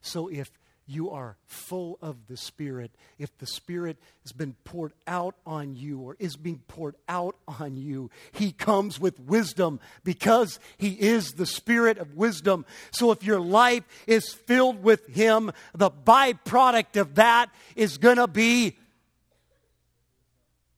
So 0.00 0.28
if 0.28 0.50
you 0.86 1.10
are 1.10 1.36
full 1.46 1.98
of 2.02 2.26
the 2.26 2.36
Spirit, 2.36 2.90
if 3.18 3.36
the 3.38 3.46
Spirit 3.46 3.96
has 4.22 4.32
been 4.32 4.54
poured 4.64 4.92
out 5.06 5.34
on 5.46 5.74
you 5.74 6.00
or 6.00 6.16
is 6.18 6.36
being 6.36 6.62
poured 6.68 6.96
out 7.08 7.36
on 7.48 7.76
you, 7.76 8.10
He 8.32 8.52
comes 8.52 9.00
with 9.00 9.18
wisdom 9.20 9.80
because 10.04 10.58
He 10.76 10.92
is 10.92 11.32
the 11.32 11.46
Spirit 11.46 11.98
of 11.98 12.14
wisdom. 12.14 12.66
So 12.90 13.10
if 13.10 13.22
your 13.22 13.40
life 13.40 13.84
is 14.06 14.32
filled 14.32 14.82
with 14.82 15.06
Him, 15.06 15.52
the 15.74 15.90
byproduct 15.90 17.00
of 17.00 17.14
that 17.16 17.50
is 17.76 17.98
going 17.98 18.18
to 18.18 18.28
be 18.28 18.76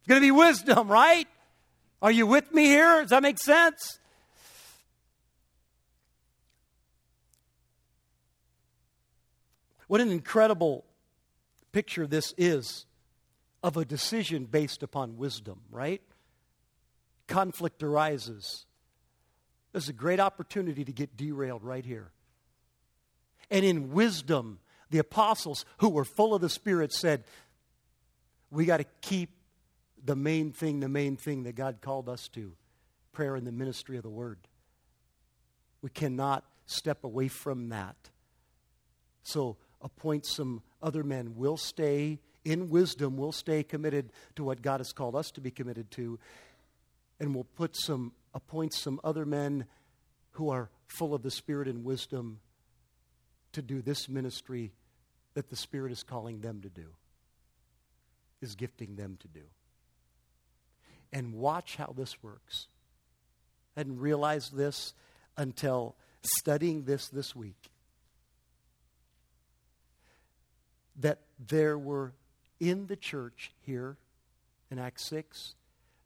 it's 0.06 0.10
going 0.12 0.22
to 0.22 0.24
be 0.24 0.30
wisdom, 0.30 0.86
right? 0.86 1.26
Are 2.00 2.12
you 2.12 2.28
with 2.28 2.54
me 2.54 2.66
here? 2.66 3.00
Does 3.00 3.10
that 3.10 3.24
make 3.24 3.40
sense? 3.40 3.98
What 9.88 10.00
an 10.00 10.12
incredible 10.12 10.84
picture 11.72 12.06
this 12.06 12.32
is 12.38 12.86
of 13.64 13.76
a 13.76 13.84
decision 13.84 14.44
based 14.44 14.84
upon 14.84 15.16
wisdom, 15.16 15.62
right? 15.72 16.02
Conflict 17.26 17.82
arises. 17.82 18.64
There's 19.72 19.88
a 19.88 19.92
great 19.92 20.20
opportunity 20.20 20.84
to 20.84 20.92
get 20.92 21.16
derailed 21.16 21.64
right 21.64 21.84
here. 21.84 22.12
And 23.50 23.64
in 23.64 23.90
wisdom, 23.90 24.60
the 24.88 24.98
apostles 24.98 25.64
who 25.78 25.88
were 25.88 26.04
full 26.04 26.32
of 26.32 26.40
the 26.40 26.48
Spirit 26.48 26.92
said, 26.92 27.24
We 28.52 28.66
got 28.66 28.76
to 28.76 28.86
keep 29.00 29.30
the 30.06 30.16
main 30.16 30.52
thing, 30.52 30.80
the 30.80 30.88
main 30.88 31.16
thing 31.16 31.42
that 31.42 31.56
God 31.56 31.78
called 31.80 32.08
us 32.08 32.28
to 32.28 32.52
prayer 33.12 33.34
and 33.34 33.46
the 33.46 33.52
ministry 33.52 33.96
of 33.96 34.04
the 34.04 34.08
word. 34.08 34.38
We 35.82 35.90
cannot 35.90 36.44
step 36.66 37.02
away 37.02 37.28
from 37.28 37.70
that. 37.70 37.96
So 39.24 39.56
appoint 39.82 40.24
some 40.26 40.62
other 40.80 41.02
men. 41.02 41.34
We'll 41.36 41.56
stay 41.56 42.20
in 42.44 42.68
wisdom, 42.70 43.16
we'll 43.16 43.32
stay 43.32 43.64
committed 43.64 44.12
to 44.36 44.44
what 44.44 44.62
God 44.62 44.78
has 44.78 44.92
called 44.92 45.16
us 45.16 45.32
to 45.32 45.40
be 45.40 45.50
committed 45.50 45.90
to, 45.92 46.16
and 47.18 47.34
we'll 47.34 47.42
put 47.42 47.74
some 47.76 48.12
appoint 48.34 48.72
some 48.72 49.00
other 49.02 49.26
men 49.26 49.64
who 50.32 50.50
are 50.50 50.70
full 50.86 51.12
of 51.12 51.22
the 51.22 51.30
Spirit 51.30 51.66
and 51.66 51.84
wisdom 51.84 52.38
to 53.50 53.62
do 53.62 53.82
this 53.82 54.08
ministry 54.08 54.70
that 55.34 55.50
the 55.50 55.56
Spirit 55.56 55.90
is 55.90 56.04
calling 56.04 56.40
them 56.40 56.60
to 56.60 56.68
do, 56.68 56.86
is 58.40 58.54
gifting 58.54 58.94
them 58.94 59.18
to 59.20 59.26
do 59.26 59.42
and 61.12 61.34
watch 61.34 61.76
how 61.76 61.92
this 61.96 62.22
works. 62.22 62.68
I 63.76 63.80
hadn't 63.80 64.00
realized 64.00 64.56
this 64.56 64.94
until 65.36 65.96
studying 66.22 66.84
this 66.84 67.08
this 67.08 67.34
week. 67.36 67.70
That 71.00 71.20
there 71.38 71.78
were 71.78 72.14
in 72.58 72.86
the 72.86 72.96
church 72.96 73.52
here 73.60 73.98
in 74.70 74.78
Acts 74.78 75.08
6, 75.08 75.54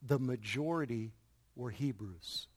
the 0.02 0.18
majority 0.18 1.12
were 1.54 1.70
Hebrews. 1.70 2.48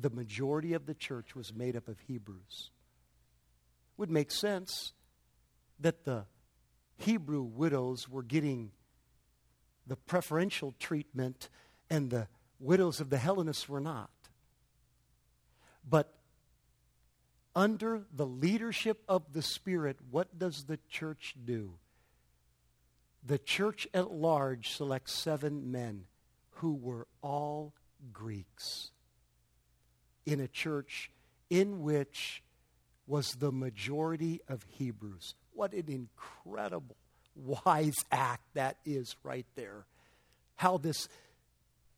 The 0.00 0.10
majority 0.10 0.74
of 0.74 0.86
the 0.86 0.94
church 0.94 1.34
was 1.34 1.54
made 1.54 1.76
up 1.76 1.88
of 1.88 1.98
Hebrews. 2.00 2.70
Would 3.96 4.10
make 4.10 4.30
sense 4.30 4.92
that 5.80 6.04
the 6.04 6.24
Hebrew 6.98 7.42
widows 7.42 8.08
were 8.08 8.22
getting 8.22 8.70
the 9.92 9.96
preferential 9.96 10.74
treatment, 10.78 11.50
and 11.90 12.08
the 12.08 12.26
widows 12.58 12.98
of 12.98 13.10
the 13.10 13.18
Hellenists 13.18 13.68
were 13.68 13.78
not. 13.78 14.08
But 15.86 16.14
under 17.54 18.04
the 18.10 18.24
leadership 18.24 19.02
of 19.06 19.34
the 19.34 19.42
Spirit, 19.42 19.98
what 20.10 20.38
does 20.38 20.64
the 20.64 20.78
church 20.88 21.34
do? 21.44 21.74
The 23.22 23.36
church 23.36 23.86
at 23.92 24.10
large 24.10 24.70
selects 24.70 25.12
seven 25.12 25.70
men 25.70 26.06
who 26.52 26.72
were 26.72 27.06
all 27.20 27.74
Greeks 28.14 28.92
in 30.24 30.40
a 30.40 30.48
church 30.48 31.10
in 31.50 31.82
which 31.82 32.42
was 33.06 33.34
the 33.34 33.52
majority 33.52 34.40
of 34.48 34.64
Hebrews. 34.70 35.34
What 35.52 35.74
an 35.74 35.84
incredible 35.88 36.96
wise 37.34 37.96
act 38.10 38.42
that 38.54 38.76
is 38.84 39.16
right 39.22 39.46
there. 39.54 39.86
How 40.56 40.78
this 40.78 41.08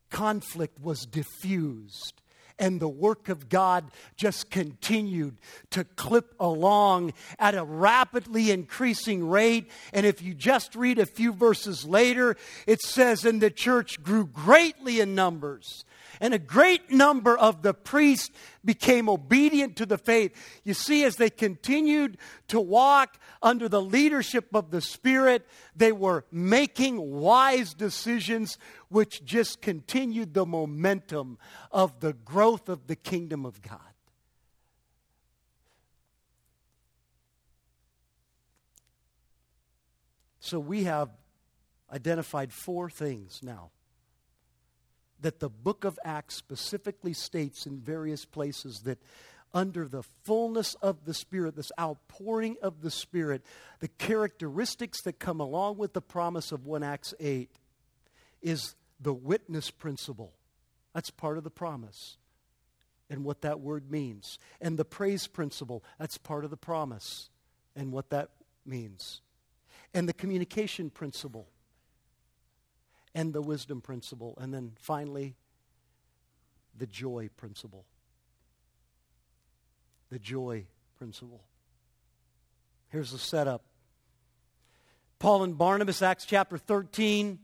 conflict 0.09 0.81
was 0.81 1.05
diffused 1.05 2.21
and 2.57 2.79
the 2.79 2.87
work 2.87 3.29
of 3.29 3.49
God 3.49 3.91
just 4.15 4.49
continued 4.49 5.37
to 5.71 5.83
clip 5.83 6.33
along 6.39 7.13
at 7.37 7.55
a 7.55 7.63
rapidly 7.63 8.51
increasing 8.51 9.27
rate. 9.27 9.69
And 9.93 10.05
if 10.05 10.21
you 10.21 10.33
just 10.33 10.75
read 10.75 10.99
a 10.99 11.05
few 11.05 11.33
verses 11.33 11.85
later, 11.85 12.37
it 12.65 12.81
says, 12.81 13.25
And 13.25 13.41
the 13.41 13.51
church 13.51 14.01
grew 14.01 14.25
greatly 14.25 14.99
in 14.99 15.15
numbers 15.15 15.83
and 16.19 16.33
a 16.33 16.39
great 16.39 16.91
number 16.91 17.37
of 17.37 17.61
the 17.61 17.73
priests 17.73 18.29
became 18.63 19.09
obedient 19.09 19.75
to 19.77 19.85
the 19.85 19.97
faith. 19.97 20.33
You 20.63 20.73
see, 20.73 21.03
as 21.03 21.15
they 21.15 21.29
continued 21.29 22.17
to 22.47 22.59
walk 22.59 23.19
under 23.41 23.69
the 23.69 23.81
leadership 23.81 24.53
of 24.53 24.71
the 24.71 24.81
Spirit, 24.81 25.47
they 25.75 25.91
were 25.91 26.25
making 26.31 27.11
wise 27.11 27.73
decisions 27.73 28.57
which 28.89 29.23
just 29.25 29.61
continued 29.61 30.33
the 30.33 30.45
momentum 30.45 31.37
of 31.71 31.99
the 31.99 32.13
growth 32.13 32.69
of 32.69 32.87
the 32.87 32.95
kingdom 32.95 33.45
of 33.45 33.61
God. 33.61 33.79
So 40.39 40.59
we 40.59 40.83
have 40.83 41.09
identified 41.91 42.53
four 42.53 42.87
things 42.87 43.39
now 43.41 43.71
that 45.25 45.39
the 45.39 45.49
book 45.49 45.85
of 45.85 45.97
Acts 46.05 46.35
specifically 46.35 47.11
states 47.11 47.65
in 47.65 47.79
various 47.79 48.25
places 48.25 48.81
that 48.81 48.99
under 49.55 49.87
the 49.87 50.03
fullness 50.23 50.75
of 50.83 51.05
the 51.05 51.15
Spirit, 51.15 51.55
this 51.55 51.71
outpouring 51.79 52.57
of 52.61 52.83
the 52.83 52.91
Spirit, 52.91 53.43
the 53.79 53.87
characteristics 53.87 55.01
that 55.01 55.17
come 55.17 55.39
along 55.39 55.79
with 55.79 55.93
the 55.93 56.01
promise 56.01 56.51
of 56.51 56.67
1 56.67 56.83
Acts 56.83 57.15
8 57.19 57.49
is 58.43 58.75
the 58.99 59.15
witness 59.15 59.71
principle. 59.71 60.31
That's 60.93 61.09
part 61.09 61.39
of 61.39 61.43
the 61.43 61.49
promise 61.49 62.17
and 63.09 63.23
what 63.23 63.41
that 63.41 63.59
word 63.59 63.89
means. 63.89 64.37
And 64.61 64.77
the 64.77 64.85
praise 64.85 65.25
principle, 65.25 65.83
that's 65.97 66.19
part 66.19 66.43
of 66.43 66.51
the 66.51 66.55
promise 66.55 67.31
and 67.75 67.91
what 67.91 68.11
that 68.11 68.29
means. 68.63 69.21
And 69.91 70.07
the 70.07 70.13
communication 70.13 70.91
principle 70.91 71.47
and 73.15 73.33
the 73.33 73.41
wisdom 73.41 73.81
principle. 73.81 74.37
And 74.39 74.53
then 74.53 74.73
finally, 74.77 75.35
the 76.77 76.85
joy 76.85 77.29
principle. 77.37 77.85
The 80.11 80.19
joy 80.19 80.65
principle. 80.97 81.41
Here's 82.89 83.11
the 83.11 83.17
setup 83.17 83.63
Paul 85.17 85.43
and 85.43 85.57
Barnabas, 85.57 86.01
Acts 86.01 86.25
chapter 86.25 86.57
13. 86.57 87.39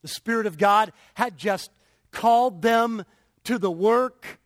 The 0.00 0.08
Spirit 0.08 0.46
of 0.46 0.56
God 0.56 0.92
had 1.14 1.36
just 1.36 1.72
called 2.12 2.62
them 2.62 3.04
to 3.44 3.58
the 3.58 3.70
work. 3.70 4.38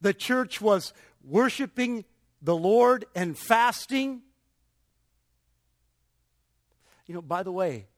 The 0.00 0.14
church 0.14 0.60
was 0.60 0.94
worshiping 1.24 2.04
the 2.40 2.56
Lord 2.56 3.04
and 3.14 3.36
fasting. 3.36 4.22
You 7.06 7.14
know, 7.14 7.22
by 7.22 7.42
the 7.42 7.52
way, 7.52 7.88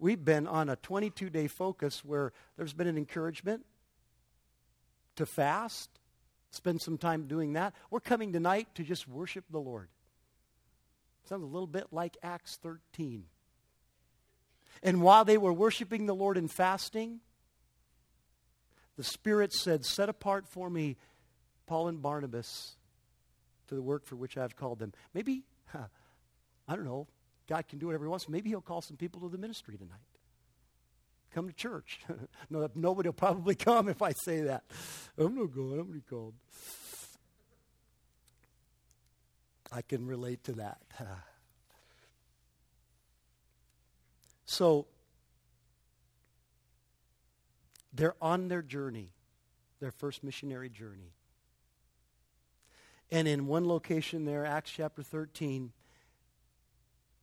we've 0.00 0.24
been 0.24 0.46
on 0.46 0.68
a 0.68 0.76
22 0.76 1.30
day 1.30 1.46
focus 1.46 2.04
where 2.04 2.32
there's 2.56 2.72
been 2.72 2.86
an 2.86 2.96
encouragement 2.96 3.64
to 5.16 5.26
fast, 5.26 5.90
spend 6.50 6.80
some 6.80 6.98
time 6.98 7.26
doing 7.26 7.52
that. 7.52 7.74
We're 7.90 8.00
coming 8.00 8.32
tonight 8.32 8.68
to 8.76 8.82
just 8.82 9.06
worship 9.06 9.44
the 9.50 9.60
Lord. 9.60 9.88
Sounds 11.28 11.42
a 11.42 11.46
little 11.46 11.66
bit 11.66 11.86
like 11.92 12.16
Acts 12.22 12.58
13. 12.62 13.24
And 14.82 15.02
while 15.02 15.24
they 15.24 15.36
were 15.36 15.52
worshiping 15.52 16.06
the 16.06 16.14
Lord 16.14 16.38
and 16.38 16.50
fasting, 16.50 17.20
the 18.96 19.04
Spirit 19.04 19.52
said, 19.52 19.84
Set 19.84 20.08
apart 20.08 20.48
for 20.48 20.70
me 20.70 20.96
Paul 21.66 21.88
and 21.88 22.00
Barnabas 22.00 22.76
to 23.68 23.74
the 23.74 23.82
work 23.82 24.06
for 24.06 24.16
which 24.16 24.36
I 24.36 24.42
have 24.42 24.56
called 24.56 24.78
them. 24.78 24.92
Maybe, 25.12 25.42
I 25.74 26.74
don't 26.74 26.84
know, 26.84 27.06
God 27.50 27.66
can 27.66 27.80
do 27.80 27.86
whatever 27.86 28.04
He 28.04 28.08
wants. 28.08 28.28
Maybe 28.28 28.48
He'll 28.48 28.60
call 28.60 28.80
some 28.80 28.96
people 28.96 29.20
to 29.22 29.28
the 29.28 29.36
ministry 29.36 29.76
tonight. 29.76 29.98
Come 31.34 31.48
to 31.48 31.52
church. 31.52 31.98
no, 32.50 32.70
nobody 32.76 33.08
will 33.08 33.14
probably 33.14 33.56
come 33.56 33.88
if 33.88 34.02
I 34.02 34.12
say 34.12 34.42
that. 34.42 34.62
I'm 35.18 35.34
not 35.34 35.52
going, 35.52 35.72
I'm 35.72 35.78
already 35.80 36.02
called. 36.08 36.34
I 39.72 39.82
can 39.82 40.06
relate 40.06 40.44
to 40.44 40.52
that. 40.52 40.78
so, 44.44 44.86
they're 47.92 48.16
on 48.22 48.46
their 48.46 48.62
journey, 48.62 49.10
their 49.80 49.90
first 49.90 50.22
missionary 50.22 50.68
journey. 50.68 51.14
And 53.10 53.26
in 53.26 53.48
one 53.48 53.66
location 53.66 54.24
there, 54.24 54.46
Acts 54.46 54.70
chapter 54.70 55.02
13, 55.02 55.72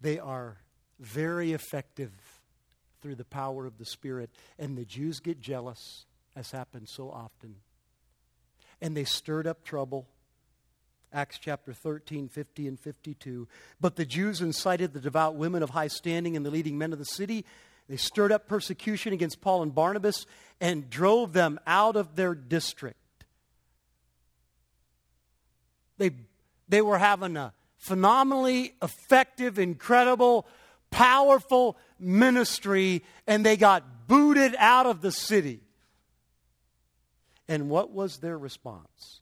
they 0.01 0.19
are 0.19 0.57
very 0.99 1.53
effective 1.53 2.11
through 3.01 3.15
the 3.15 3.25
power 3.25 3.65
of 3.65 3.77
the 3.77 3.85
Spirit. 3.85 4.29
And 4.57 4.77
the 4.77 4.85
Jews 4.85 5.19
get 5.19 5.39
jealous, 5.39 6.05
as 6.35 6.51
happens 6.51 6.91
so 6.91 7.09
often. 7.09 7.55
And 8.81 8.95
they 8.95 9.03
stirred 9.03 9.47
up 9.47 9.63
trouble. 9.63 10.07
Acts 11.13 11.39
chapter 11.39 11.73
13, 11.73 12.27
50 12.27 12.67
and 12.67 12.79
52. 12.79 13.47
But 13.79 13.95
the 13.95 14.05
Jews 14.05 14.41
incited 14.41 14.93
the 14.93 14.99
devout 14.99 15.35
women 15.35 15.63
of 15.63 15.71
high 15.71 15.87
standing 15.87 16.35
and 16.35 16.45
the 16.45 16.51
leading 16.51 16.77
men 16.77 16.93
of 16.93 16.99
the 16.99 17.05
city. 17.05 17.45
They 17.87 17.97
stirred 17.97 18.31
up 18.31 18.47
persecution 18.47 19.13
against 19.13 19.39
Paul 19.39 19.63
and 19.63 19.73
Barnabas 19.73 20.25
and 20.59 20.89
drove 20.89 21.33
them 21.33 21.59
out 21.65 21.95
of 21.95 22.15
their 22.15 22.35
district. 22.35 22.97
They, 25.97 26.11
they 26.67 26.81
were 26.81 26.97
having 26.97 27.37
a 27.37 27.53
phenomenally 27.77 28.73
effective, 28.81 29.59
incredible, 29.59 30.47
powerful 30.91 31.77
ministry, 31.99 33.03
and 33.25 33.45
they 33.45 33.57
got 33.57 34.07
booted 34.07 34.55
out 34.57 34.85
of 34.85 35.01
the 35.01 35.11
city. 35.11 35.61
And 37.47 37.69
what 37.69 37.91
was 37.91 38.17
their 38.17 38.37
response? 38.37 39.21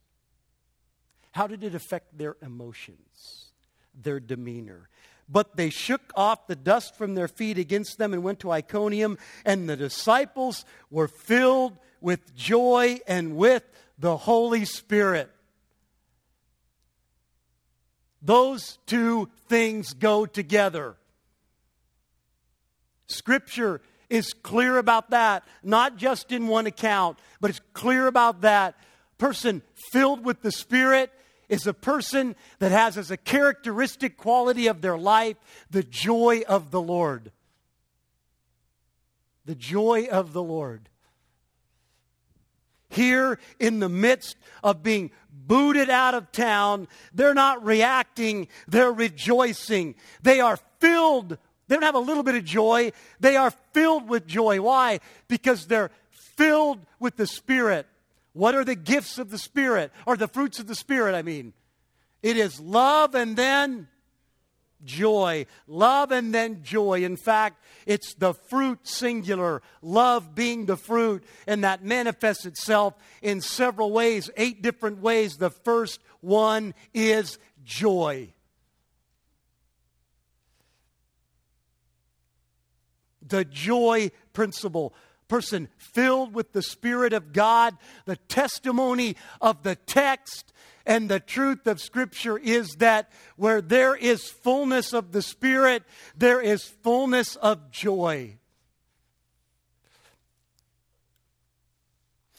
How 1.31 1.47
did 1.47 1.63
it 1.63 1.75
affect 1.75 2.17
their 2.17 2.37
emotions, 2.41 3.51
their 3.93 4.19
demeanor? 4.19 4.89
But 5.27 5.57
they 5.57 5.69
shook 5.69 6.13
off 6.15 6.47
the 6.47 6.55
dust 6.55 6.95
from 6.95 7.15
their 7.15 7.27
feet 7.27 7.57
against 7.57 7.97
them 7.97 8.13
and 8.13 8.23
went 8.23 8.39
to 8.39 8.51
Iconium, 8.51 9.17
and 9.43 9.67
the 9.67 9.75
disciples 9.75 10.65
were 10.89 11.07
filled 11.07 11.77
with 11.99 12.35
joy 12.35 12.99
and 13.07 13.35
with 13.35 13.63
the 13.97 14.17
Holy 14.17 14.65
Spirit. 14.65 15.31
Those 18.25 18.79
two 18.87 19.29
things 19.47 19.93
go 19.93 20.25
together. 20.25 20.95
Scripture 23.05 23.81
is 24.09 24.33
clear 24.33 24.77
about 24.77 25.11
that, 25.11 25.43
not 25.63 25.95
just 25.97 26.31
in 26.31 26.47
one 26.47 26.65
account, 26.65 27.19
but 27.39 27.51
it's 27.51 27.61
clear 27.73 28.07
about 28.07 28.41
that. 28.41 28.75
Person 29.19 29.61
filled 29.91 30.25
with 30.25 30.41
the 30.41 30.51
Spirit 30.51 31.11
is 31.49 31.67
a 31.67 31.73
person 31.73 32.35
that 32.57 32.71
has 32.71 32.97
as 32.97 33.11
a 33.11 33.17
characteristic 33.17 34.17
quality 34.17 34.65
of 34.65 34.81
their 34.81 34.97
life 34.97 35.37
the 35.69 35.83
joy 35.83 36.41
of 36.47 36.71
the 36.71 36.81
Lord. 36.81 37.31
The 39.45 39.55
joy 39.55 40.07
of 40.11 40.33
the 40.33 40.41
Lord. 40.41 40.89
Here, 42.89 43.39
in 43.59 43.79
the 43.79 43.89
midst 43.89 44.37
of 44.63 44.81
being 44.81 45.11
booted 45.35 45.89
out 45.89 46.13
of 46.13 46.31
town, 46.31 46.87
they're 47.13 47.33
not 47.33 47.63
reacting, 47.65 48.47
they're 48.67 48.91
rejoicing. 48.91 49.95
They 50.21 50.39
are 50.39 50.57
filled, 50.79 51.37
they 51.67 51.75
don't 51.75 51.83
have 51.83 51.95
a 51.95 51.99
little 51.99 52.23
bit 52.23 52.35
of 52.35 52.43
joy, 52.43 52.91
they 53.19 53.35
are 53.35 53.51
filled 53.73 54.07
with 54.09 54.27
joy. 54.27 54.61
Why? 54.61 54.99
Because 55.27 55.67
they're 55.67 55.91
filled 56.11 56.79
with 56.99 57.15
the 57.15 57.27
Spirit. 57.27 57.87
What 58.33 58.55
are 58.55 58.65
the 58.65 58.75
gifts 58.75 59.17
of 59.17 59.29
the 59.29 59.37
Spirit? 59.37 59.91
Or 60.05 60.17
the 60.17 60.27
fruits 60.27 60.59
of 60.59 60.67
the 60.67 60.75
Spirit, 60.75 61.15
I 61.15 61.21
mean. 61.21 61.53
It 62.21 62.37
is 62.37 62.59
love 62.59 63.15
and 63.15 63.37
then 63.37 63.87
joy. 64.83 65.45
Love 65.67 66.11
and 66.11 66.33
then 66.33 66.63
joy. 66.63 67.03
In 67.03 67.17
fact, 67.17 67.63
it's 67.85 68.13
the 68.15 68.33
fruit 68.33 68.79
singular, 68.87 69.61
love 69.81 70.35
being 70.35 70.65
the 70.65 70.77
fruit, 70.77 71.23
and 71.47 71.63
that 71.63 71.83
manifests 71.83 72.45
itself 72.45 72.95
in 73.21 73.41
several 73.41 73.91
ways, 73.91 74.29
eight 74.37 74.61
different 74.61 74.99
ways. 74.99 75.37
The 75.37 75.49
first 75.49 76.01
one 76.21 76.73
is 76.93 77.37
joy. 77.63 78.33
The 83.27 83.45
joy 83.45 84.11
principle 84.33 84.93
person 85.27 85.67
filled 85.77 86.33
with 86.33 86.53
the 86.53 86.61
Spirit 86.61 87.13
of 87.13 87.33
God, 87.33 87.75
the 88.05 88.15
testimony 88.15 89.15
of 89.41 89.63
the 89.63 89.75
text 89.75 90.53
and 90.85 91.09
the 91.09 91.19
truth 91.19 91.65
of 91.67 91.81
Scripture 91.81 92.37
is 92.37 92.75
that 92.75 93.11
where 93.35 93.61
there 93.61 93.95
is 93.95 94.29
fullness 94.29 94.93
of 94.93 95.11
the 95.11 95.21
Spirit, 95.21 95.83
there 96.15 96.41
is 96.41 96.63
fullness 96.63 97.35
of 97.37 97.71
joy. 97.71 98.37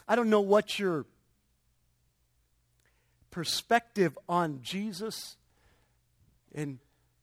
I 0.09 0.15
don't 0.15 0.31
know 0.31 0.41
what 0.41 0.79
your 0.79 1.07
perspective 3.31 4.17
on 4.29 4.61
Jesus 4.63 5.37
and 6.55 6.79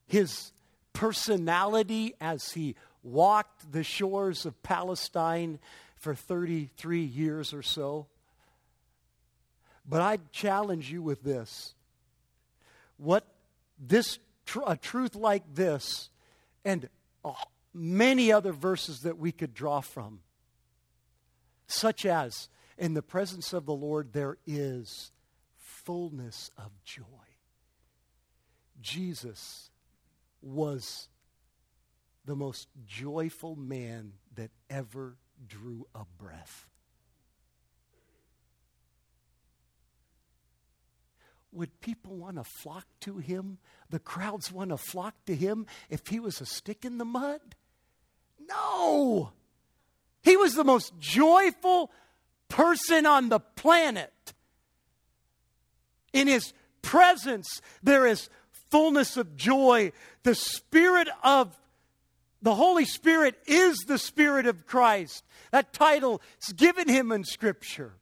his 0.06 0.52
personality 0.92 2.14
as 2.20 2.52
he 2.52 2.76
walked 3.02 3.72
the 3.72 3.84
shores 3.84 4.46
of 4.46 4.62
Palestine 4.62 5.60
for 5.96 6.14
33 6.14 7.02
years 7.02 7.54
or 7.54 7.64
so. 7.64 8.08
But 9.88 10.02
I 10.02 10.20
challenge 10.32 10.92
you 10.92 11.02
with 11.02 11.24
this. 11.24 11.74
What 12.98 13.28
this 13.80 14.20
tr- 14.46 14.62
a 14.66 14.78
truth 14.78 15.16
like 15.16 15.44
this 15.54 16.10
and 16.64 16.90
uh, 17.26 17.34
many 17.74 18.32
other 18.32 18.54
verses 18.54 19.02
that 19.02 19.18
we 19.18 19.32
could 19.32 19.54
draw 19.54 19.82
from 19.82 20.20
such 21.68 22.06
as 22.06 22.50
in 22.78 22.94
the 22.94 23.02
presence 23.02 23.54
of 23.54 23.66
the 23.66 23.74
Lord 23.74 24.14
there 24.14 24.38
is 24.46 25.12
fullness 25.58 26.52
of 26.58 26.72
joy. 26.84 27.04
Jesus 28.82 29.70
was 30.42 31.08
the 32.26 32.36
most 32.36 32.68
joyful 32.86 33.56
man 33.56 34.14
that 34.36 34.52
ever 34.70 35.18
drew 35.46 35.88
a 35.96 36.04
breath. 36.18 36.68
Would 41.54 41.82
people 41.82 42.16
want 42.16 42.38
to 42.38 42.44
flock 42.44 42.86
to 43.02 43.18
him? 43.18 43.60
The 43.90 44.00
crowds 44.00 44.52
want 44.52 44.72
to 44.72 44.78
flock 44.78 45.14
to 45.26 45.36
him 45.36 45.68
if 45.90 46.08
he 46.08 46.20
was 46.20 46.42
a 46.42 46.46
stick 46.46 46.84
in 46.84 46.98
the 46.98 47.06
mud? 47.06 47.42
No! 48.48 49.32
He 50.24 50.36
was 50.36 50.56
the 50.56 50.64
most 50.64 50.94
joyful 51.00 51.92
person 52.50 53.06
on 53.06 53.30
the 53.30 53.40
planet. 53.40 54.34
In 56.12 56.28
his 56.28 56.54
presence, 56.82 57.62
there 57.82 58.06
is 58.08 58.30
fullness 58.70 59.18
of 59.18 59.36
joy. 59.36 59.92
The 60.24 60.36
Spirit 60.36 61.08
of 61.24 61.58
the 62.42 62.56
Holy 62.56 62.86
Spirit 62.86 63.36
is 63.46 63.78
the 63.88 63.98
Spirit 63.98 64.46
of 64.48 64.66
Christ. 64.66 65.24
That 65.52 65.74
title 65.74 66.22
is 66.42 66.54
given 66.54 66.90
him 66.90 67.12
in 67.12 67.24
Scripture. 67.24 67.94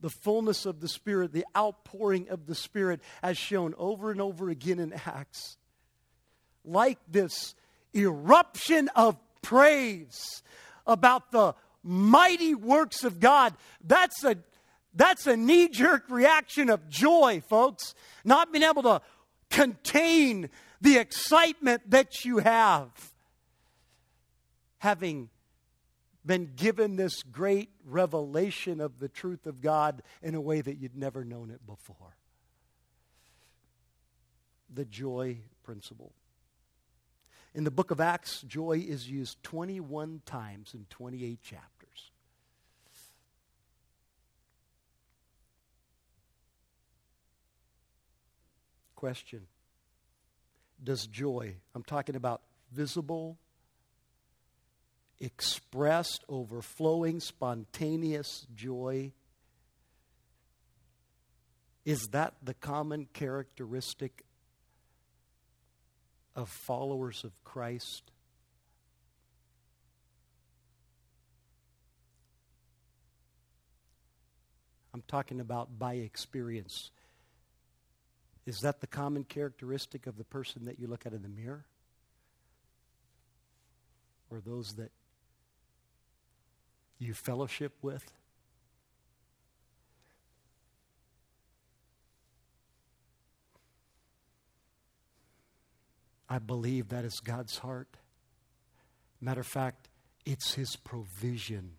The 0.00 0.10
fullness 0.10 0.66
of 0.66 0.80
the 0.80 0.88
Spirit, 0.88 1.32
the 1.32 1.46
outpouring 1.56 2.28
of 2.28 2.46
the 2.46 2.54
Spirit, 2.54 3.00
as 3.22 3.38
shown 3.38 3.74
over 3.78 4.10
and 4.10 4.20
over 4.20 4.50
again 4.50 4.78
in 4.78 4.92
Acts. 4.92 5.56
Like 6.64 6.98
this 7.08 7.54
eruption 7.94 8.88
of 8.94 9.16
praise 9.42 10.42
about 10.86 11.30
the 11.30 11.54
mighty 11.82 12.54
works 12.54 13.04
of 13.04 13.20
God. 13.20 13.54
That's 13.84 14.24
a, 14.24 14.36
that's 14.94 15.26
a 15.26 15.36
knee 15.36 15.68
jerk 15.68 16.04
reaction 16.10 16.68
of 16.68 16.88
joy, 16.88 17.42
folks. 17.48 17.94
Not 18.24 18.52
being 18.52 18.64
able 18.64 18.82
to 18.82 19.00
contain 19.50 20.50
the 20.80 20.98
excitement 20.98 21.90
that 21.90 22.24
you 22.24 22.38
have. 22.38 22.88
Having 24.78 25.30
been 26.26 26.52
given 26.56 26.96
this 26.96 27.22
great 27.22 27.70
revelation 27.84 28.80
of 28.80 28.98
the 28.98 29.08
truth 29.08 29.46
of 29.46 29.60
God 29.60 30.02
in 30.22 30.34
a 30.34 30.40
way 30.40 30.60
that 30.60 30.76
you'd 30.76 30.96
never 30.96 31.24
known 31.24 31.50
it 31.50 31.64
before. 31.66 32.16
The 34.74 34.84
joy 34.84 35.38
principle. 35.62 36.12
In 37.54 37.64
the 37.64 37.70
book 37.70 37.90
of 37.90 38.00
Acts, 38.00 38.42
joy 38.42 38.84
is 38.86 39.08
used 39.08 39.42
21 39.42 40.20
times 40.26 40.74
in 40.74 40.84
28 40.90 41.40
chapters. 41.42 42.10
Question 48.96 49.46
Does 50.82 51.06
joy, 51.06 51.54
I'm 51.74 51.82
talking 51.82 52.16
about 52.16 52.42
visible 52.72 53.38
expressed, 55.20 56.24
overflowing, 56.28 57.20
spontaneous 57.20 58.46
joy. 58.54 59.12
Is 61.84 62.08
that 62.12 62.34
the 62.42 62.54
common 62.54 63.06
characteristic 63.12 64.24
of 66.34 66.48
followers 66.48 67.24
of 67.24 67.32
Christ? 67.44 68.10
I'm 74.92 75.02
talking 75.06 75.40
about 75.40 75.78
by 75.78 75.94
experience. 75.94 76.90
Is 78.46 78.60
that 78.60 78.80
the 78.80 78.86
common 78.86 79.24
characteristic 79.24 80.06
of 80.06 80.16
the 80.16 80.24
person 80.24 80.64
that 80.66 80.78
you 80.78 80.86
look 80.86 81.04
at 81.04 81.12
in 81.12 81.22
the 81.22 81.28
mirror? 81.28 81.66
Or 84.30 84.40
those 84.40 84.74
that 84.76 84.90
you 86.98 87.14
fellowship 87.14 87.72
with? 87.82 88.12
I 96.28 96.38
believe 96.38 96.88
that 96.88 97.04
is 97.04 97.20
God's 97.20 97.58
heart. 97.58 97.96
Matter 99.20 99.40
of 99.40 99.46
fact, 99.46 99.88
it's 100.24 100.54
His 100.54 100.76
provision 100.76 101.72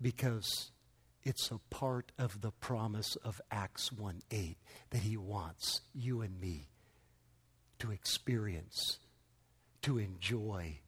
because 0.00 0.70
it's 1.22 1.50
a 1.50 1.58
part 1.70 2.12
of 2.18 2.40
the 2.40 2.50
promise 2.50 3.16
of 3.16 3.40
Acts 3.50 3.92
1 3.92 4.22
8 4.30 4.56
that 4.90 5.02
He 5.02 5.16
wants 5.16 5.82
you 5.94 6.22
and 6.22 6.40
me 6.40 6.68
to 7.78 7.90
experience, 7.90 8.98
to 9.82 9.98
enjoy, 9.98 10.80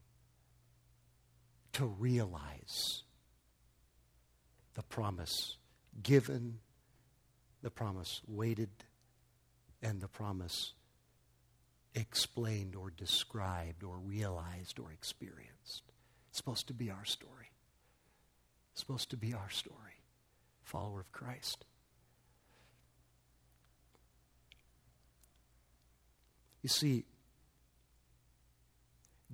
to 1.73 1.87
realize 1.87 3.03
the 4.75 4.83
promise 4.83 5.57
given, 6.03 6.59
the 7.63 7.71
promise 7.71 8.21
waited, 8.27 8.71
and 9.83 10.01
the 10.01 10.09
promise 10.09 10.73
explained 11.95 12.77
or 12.77 12.91
described 12.91 13.83
or 13.83 13.99
realized 13.99 14.79
or 14.79 14.93
experienced. 14.93 15.83
It's 16.29 16.37
supposed 16.37 16.69
to 16.69 16.75
be 16.75 16.91
our 16.91 17.05
story. 17.05 17.51
It's 18.73 18.81
supposed 18.81 19.11
to 19.11 19.17
be 19.17 19.35
our 19.35 19.51
story, 19.51 20.03
follower 20.63 21.01
of 21.01 21.11
Christ. 21.13 21.65
You 26.63 26.69
see, 26.69 27.05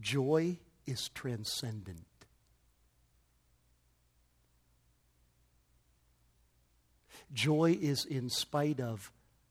joy 0.00 0.58
is 0.86 1.08
transcendent. 1.08 2.06
Joy 7.32 7.76
is 7.80 8.04
in 8.04 8.30
spite 8.30 8.80
of, 8.80 9.10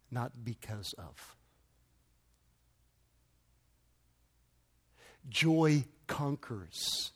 not 0.10 0.44
because 0.44 0.94
of. 0.98 1.36
Joy 5.30 5.86
conquers. 6.08 7.12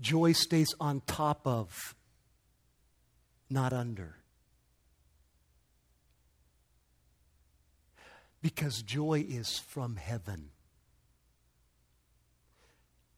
Joy 0.00 0.32
stays 0.32 0.74
on 0.80 1.02
top 1.06 1.46
of, 1.46 1.94
not 3.48 3.72
under. 3.72 4.16
Because 8.40 8.82
joy 8.82 9.24
is 9.28 9.58
from 9.58 9.96
heaven. 9.96 10.50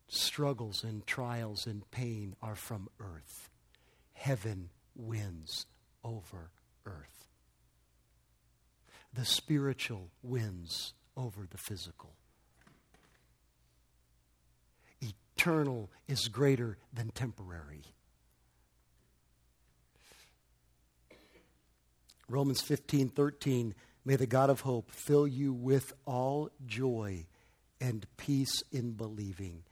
Struggles 0.09 0.85
and 0.85 1.07
trials 1.07 1.66
and 1.66 1.91
pain 1.91 2.37
are 2.43 2.55
from 2.55 2.89
earth. 3.01 3.49
Heaven 4.12 4.68
wins 4.95 5.66
over 6.03 6.51
earth. 6.86 7.28
The 9.12 9.24
spiritual 9.24 10.11
wins 10.22 10.92
over 11.16 11.47
the 11.49 11.59
physical. 11.59 12.14
Eternal 15.01 15.90
is 16.09 16.28
greater 16.28 16.78
than 16.92 17.11
temporary. 17.11 17.84
Romans 22.28 22.62
15 22.62 23.11
13, 23.11 23.74
may 24.05 24.16
the 24.16 24.26
God 24.26 24.51
of 24.51 24.61
hope 24.61 24.90
fill 24.90 25.26
you 25.26 25.53
with 25.53 25.92
all 26.07 26.51
joy 26.66 27.26
and 27.80 28.07
peace 28.16 28.62
in 28.72 28.92
believing 28.92 29.62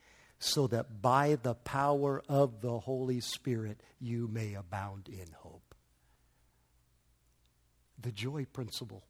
so 0.44 0.66
that 0.66 1.00
by 1.00 1.38
the 1.40 1.54
power 1.54 2.20
of 2.28 2.62
the 2.62 2.80
Holy 2.80 3.20
Spirit 3.20 3.80
you 4.00 4.26
may 4.26 4.54
abound 4.54 5.08
in 5.08 5.32
hope. 5.36 5.72
The 8.00 8.10
joy 8.10 8.46
principle 8.52 9.04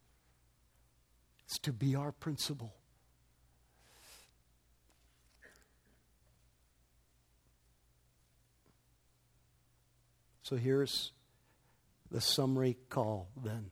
is 1.51 1.59
to 1.61 1.73
be 1.73 1.97
our 1.97 2.13
principle. 2.13 2.75
So 10.43 10.57
here's 10.57 11.13
the 12.11 12.21
summary 12.21 12.77
call 12.91 13.29
then. 13.43 13.71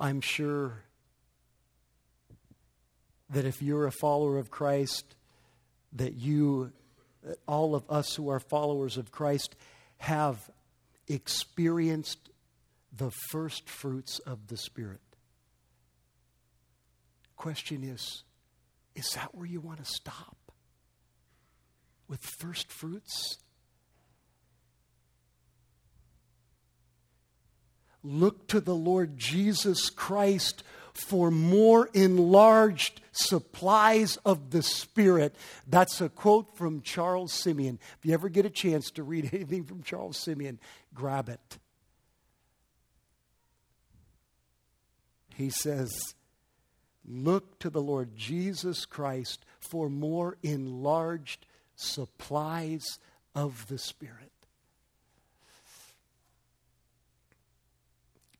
I'm 0.00 0.20
sure 0.20 0.82
that 3.32 3.44
if 3.44 3.62
you're 3.62 3.86
a 3.86 3.92
follower 3.92 4.38
of 4.38 4.50
Christ, 4.50 5.16
that 5.94 6.14
you, 6.14 6.72
that 7.22 7.38
all 7.46 7.74
of 7.74 7.84
us 7.90 8.14
who 8.14 8.28
are 8.28 8.40
followers 8.40 8.96
of 8.96 9.10
Christ, 9.10 9.56
have 9.98 10.50
experienced 11.08 12.30
the 12.96 13.10
first 13.30 13.68
fruits 13.68 14.18
of 14.20 14.48
the 14.48 14.56
Spirit. 14.56 15.00
Question 17.36 17.82
is 17.82 18.22
is 18.94 19.08
that 19.14 19.34
where 19.34 19.46
you 19.46 19.60
want 19.60 19.78
to 19.78 19.90
stop? 19.90 20.36
With 22.08 22.20
first 22.40 22.70
fruits? 22.70 23.38
Look 28.04 28.48
to 28.48 28.60
the 28.60 28.74
Lord 28.74 29.16
Jesus 29.16 29.88
Christ 29.88 30.62
for 30.92 31.30
more 31.30 31.88
enlarged 31.94 33.00
supplies 33.12 34.16
of 34.24 34.50
the 34.50 34.62
Spirit. 34.62 35.36
That's 35.66 36.00
a 36.00 36.08
quote 36.08 36.56
from 36.56 36.80
Charles 36.80 37.32
Simeon. 37.32 37.78
If 37.98 38.06
you 38.06 38.14
ever 38.14 38.28
get 38.28 38.46
a 38.46 38.50
chance 38.50 38.90
to 38.92 39.02
read 39.02 39.30
anything 39.32 39.64
from 39.64 39.82
Charles 39.82 40.16
Simeon, 40.16 40.58
grab 40.94 41.28
it. 41.28 41.58
He 45.34 45.50
says, 45.50 46.14
Look 47.04 47.58
to 47.60 47.70
the 47.70 47.82
Lord 47.82 48.16
Jesus 48.16 48.86
Christ 48.86 49.44
for 49.60 49.88
more 49.88 50.36
enlarged 50.42 51.46
supplies 51.74 52.98
of 53.34 53.66
the 53.68 53.78
Spirit. 53.78 54.31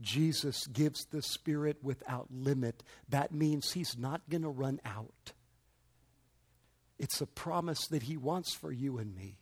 Jesus 0.02 0.66
gives 0.66 1.06
the 1.06 1.22
Spirit 1.22 1.78
without 1.82 2.26
limit. 2.30 2.82
That 3.08 3.32
means 3.32 3.72
He's 3.72 3.96
not 3.96 4.20
going 4.28 4.42
to 4.42 4.48
run 4.48 4.80
out. 4.84 5.32
It's 6.98 7.20
a 7.20 7.26
promise 7.26 7.86
that 7.88 8.02
He 8.02 8.16
wants 8.16 8.54
for 8.54 8.70
you 8.70 8.98
and 8.98 9.16
me. 9.16 9.36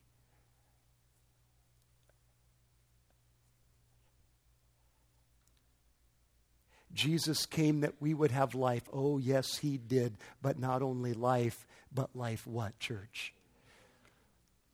Jesus 6.92 7.46
came 7.46 7.80
that 7.80 7.94
we 8.00 8.12
would 8.14 8.30
have 8.30 8.54
life. 8.54 8.82
Oh, 8.92 9.18
yes, 9.18 9.58
He 9.58 9.78
did. 9.78 10.16
But 10.42 10.58
not 10.58 10.82
only 10.82 11.14
life, 11.14 11.66
but 11.94 12.14
life 12.14 12.46
what, 12.46 12.78
church? 12.78 13.32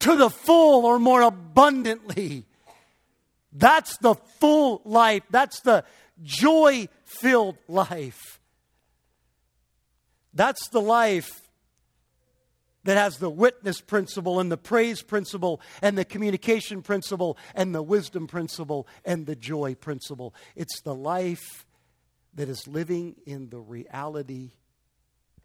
To 0.01 0.17
the 0.17 0.31
full 0.31 0.87
or 0.87 0.99
more 0.99 1.23
abundantly. 1.23 2.47
That's 3.57 3.97
the 3.99 4.15
full 4.39 4.83
life. 4.85 5.23
That's 5.31 5.61
the 5.61 5.85
joy 6.23 6.89
filled 7.05 7.57
life. 7.69 8.39
That's 10.35 10.69
the 10.69 10.83
life 10.83 11.31
that 12.85 12.99
has 12.99 13.17
the 13.17 13.31
witness 13.31 13.81
principle 13.81 14.39
and 14.39 14.53
the 14.53 14.59
praise 14.59 15.03
principle 15.03 15.61
and 15.81 15.97
the 15.97 16.05
communication 16.05 16.83
principle 16.83 17.39
and 17.55 17.75
the 17.75 17.83
wisdom 17.83 18.27
principle 18.27 18.87
and 19.05 19.25
the 19.27 19.35
joy 19.35 19.75
principle. 19.75 20.35
It's 20.55 20.83
the 20.83 20.95
life 20.95 21.67
that 22.35 22.51
is 22.51 22.69
living 22.69 23.17
in 23.25 23.49
the 23.49 23.59
reality 23.59 24.51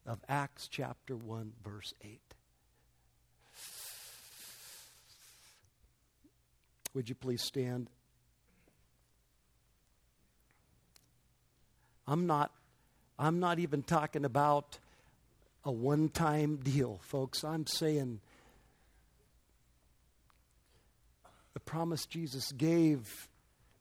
of 0.05 0.19
Acts 0.27 0.67
chapter 0.67 1.15
1, 1.15 1.53
verse 1.63 1.93
8. 2.01 2.19
Would 6.93 7.07
you 7.07 7.15
please 7.15 7.41
stand? 7.41 7.89
I'm 12.07 12.27
not 12.27 12.51
I'm 13.19 13.39
not 13.39 13.59
even 13.59 13.83
talking 13.83 14.25
about 14.25 14.79
a 15.63 15.71
one-time 15.71 16.55
deal, 16.57 16.99
folks. 17.03 17.43
I'm 17.43 17.67
saying 17.67 18.19
the 21.53 21.59
promise 21.59 22.05
Jesus 22.07 22.51
gave 22.51 23.27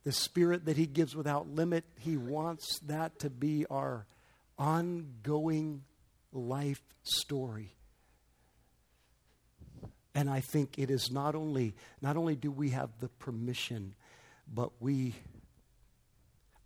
the 0.05 0.13
Spirit 0.13 0.67
that 0.67 0.77
He 0.77 0.87
gives 0.87 1.17
without 1.17 1.49
limit, 1.49 1.85
He 1.99 2.17
wants 2.17 2.79
that 2.81 3.19
to 3.21 3.31
be 3.31 3.65
our 3.71 4.07
ongoing 4.59 5.83
life 6.33 6.83
story. 7.03 7.73
And 10.15 10.29
I 10.29 10.41
think 10.41 10.79
it 10.79 10.91
is 10.91 11.11
not 11.11 11.35
only, 11.35 11.75
not 12.03 12.17
only 12.17 12.37
do 12.37 12.51
we 12.51 12.71
have 12.71 12.91
the 13.01 13.09
permission, 13.09 13.95
but 14.53 14.71
we 14.81 15.15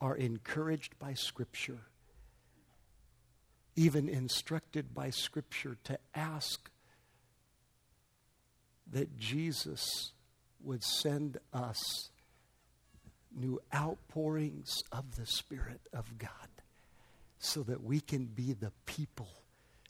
are 0.04 0.16
encouraged 0.16 0.98
by 0.98 1.14
Scripture, 1.14 1.80
even 3.74 4.06
instructed 4.06 4.94
by 4.94 5.08
Scripture 5.08 5.78
to 5.82 5.98
ask 6.14 6.70
that 8.92 9.16
Jesus 9.16 10.12
would 10.62 10.84
send 10.84 11.38
us 11.54 12.10
new 13.34 13.58
outpourings 13.74 14.82
of 14.92 15.16
the 15.16 15.24
Spirit 15.24 15.80
of 15.94 16.18
God 16.18 16.28
so 17.38 17.62
that 17.62 17.82
we 17.82 17.98
can 17.98 18.26
be 18.26 18.52
the 18.52 18.72
people 18.84 19.30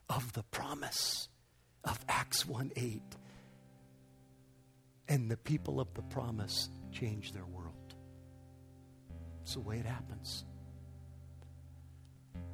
of 0.09 0.33
the 0.35 0.45
promise 0.45 1.29
of 1.83 1.99
Acts 2.09 2.47
1 2.47 2.71
8. 2.77 3.03
And 5.09 5.29
the 5.29 5.37
people 5.37 5.81
of 5.81 5.93
the 5.95 6.03
promise 6.03 6.69
change 6.93 7.33
their 7.33 7.45
world. 7.45 7.64
It's 9.45 9.55
the 9.55 9.61
way 9.61 9.76
it 9.76 9.84
happens. 9.84 10.42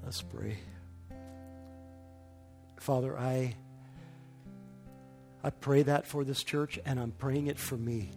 Let's 0.02 0.22
pray. 0.22 0.58
Father, 2.80 3.16
I 3.16 3.54
I 5.44 5.50
pray 5.50 5.84
that 5.84 6.06
for 6.08 6.24
this 6.24 6.42
church 6.42 6.80
and 6.84 6.98
I'm 6.98 7.12
praying 7.12 7.46
it 7.46 7.58
for 7.60 7.76
me. 7.76 8.10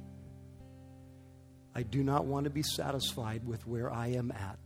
I 1.75 1.83
do 1.83 2.03
not 2.03 2.25
want 2.25 2.45
to 2.45 2.49
be 2.49 2.63
satisfied 2.63 3.45
with 3.45 3.65
where 3.67 3.93
I 3.93 4.07
am 4.07 4.31
at, 4.31 4.59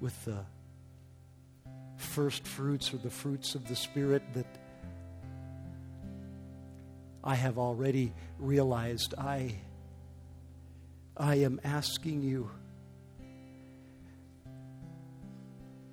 with 0.00 0.24
the 0.24 0.38
first 1.96 2.46
fruits 2.46 2.94
or 2.94 2.98
the 2.98 3.10
fruits 3.10 3.56
of 3.56 3.66
the 3.66 3.74
Spirit 3.74 4.22
that 4.34 4.46
I 7.24 7.34
have 7.34 7.58
already 7.58 8.12
realized. 8.38 9.14
I, 9.18 9.56
I 11.16 11.36
am 11.36 11.60
asking 11.64 12.22
you. 12.22 12.50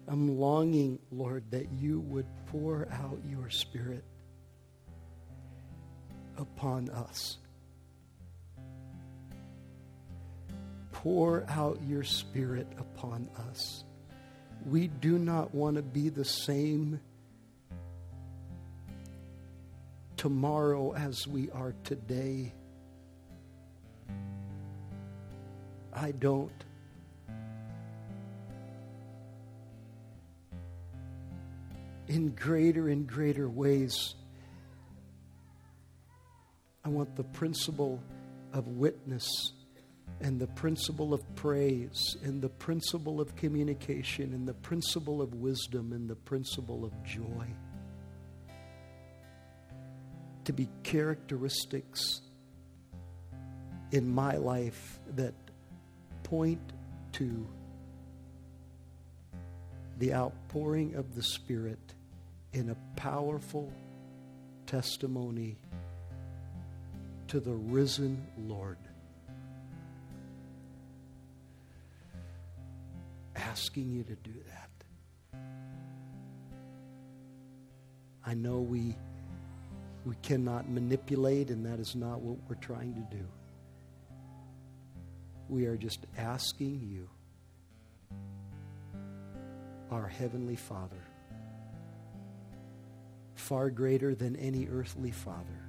I'm 0.08 0.38
longing, 0.38 1.00
Lord, 1.12 1.44
that 1.52 1.72
you 1.72 2.00
would 2.02 2.26
pour 2.48 2.88
out 2.92 3.20
your 3.30 3.50
Spirit 3.50 4.04
upon 6.38 6.90
us. 6.90 7.38
pour 11.02 11.44
out 11.50 11.80
your 11.88 12.04
Spirit 12.04 12.68
upon 12.78 13.28
us. 13.50 13.84
We 14.68 14.88
do 14.88 15.18
not 15.18 15.54
want 15.54 15.78
to 15.78 15.82
be 15.82 16.10
the 16.10 16.26
same 16.26 17.02
tomorrow 20.16 20.94
as 20.94 21.26
we 21.26 21.50
are 21.50 21.74
today. 21.84 22.54
I 25.94 26.12
don't. 26.12 26.52
In 32.08 32.30
greater 32.36 32.90
and 32.90 33.08
greater 33.08 33.48
ways, 33.48 34.16
I 36.84 36.90
want 36.90 37.16
the 37.16 37.24
principle 37.24 38.02
of 38.54 38.68
witness 38.68 39.54
and 40.20 40.40
the 40.40 40.48
principle 40.48 41.14
of 41.14 41.36
praise 41.36 42.18
and 42.24 42.42
the 42.42 42.50
principle 42.50 43.22
of 43.22 43.36
communication 43.36 44.34
and 44.34 44.48
the 44.48 44.54
principle 44.54 45.22
of 45.22 45.34
wisdom 45.36 45.94
and 45.94 46.10
the 46.10 46.16
principle 46.16 46.84
of 46.86 46.92
joy 47.04 47.48
to 50.44 50.54
be 50.54 50.68
characteristics 50.84 52.22
in 53.92 54.08
my 54.08 54.38
life 54.38 55.00
that 55.16 55.34
point 56.32 56.62
to 57.12 57.46
the 60.00 60.14
outpouring 60.14 60.96
of 60.96 61.14
the 61.14 61.22
Spirit 61.22 61.94
in 62.54 62.70
a 62.70 62.76
powerful 62.96 63.70
testimony 64.66 65.58
to 67.28 67.42
the 67.42 67.52
risen 67.52 68.26
Lord. 68.48 68.78
asking 73.36 73.92
you 73.92 74.04
to 74.04 74.16
do 74.16 74.32
that. 74.48 75.40
I 78.26 78.34
know 78.34 78.60
we, 78.60 78.96
we 80.06 80.16
cannot 80.22 80.70
manipulate, 80.70 81.50
and 81.50 81.66
that 81.66 81.80
is 81.80 81.94
not 81.94 82.22
what 82.22 82.38
we're 82.48 82.56
trying 82.56 82.94
to 82.94 83.18
do. 83.18 83.26
We 85.52 85.66
are 85.66 85.76
just 85.76 86.06
asking 86.18 86.80
you, 86.82 87.10
our 89.92 90.08
Heavenly 90.08 90.56
Father, 90.56 91.04
far 93.36 93.70
greater 93.70 94.16
than 94.16 94.38
any 94.38 94.70
earthly 94.70 95.12
father. 95.12 95.60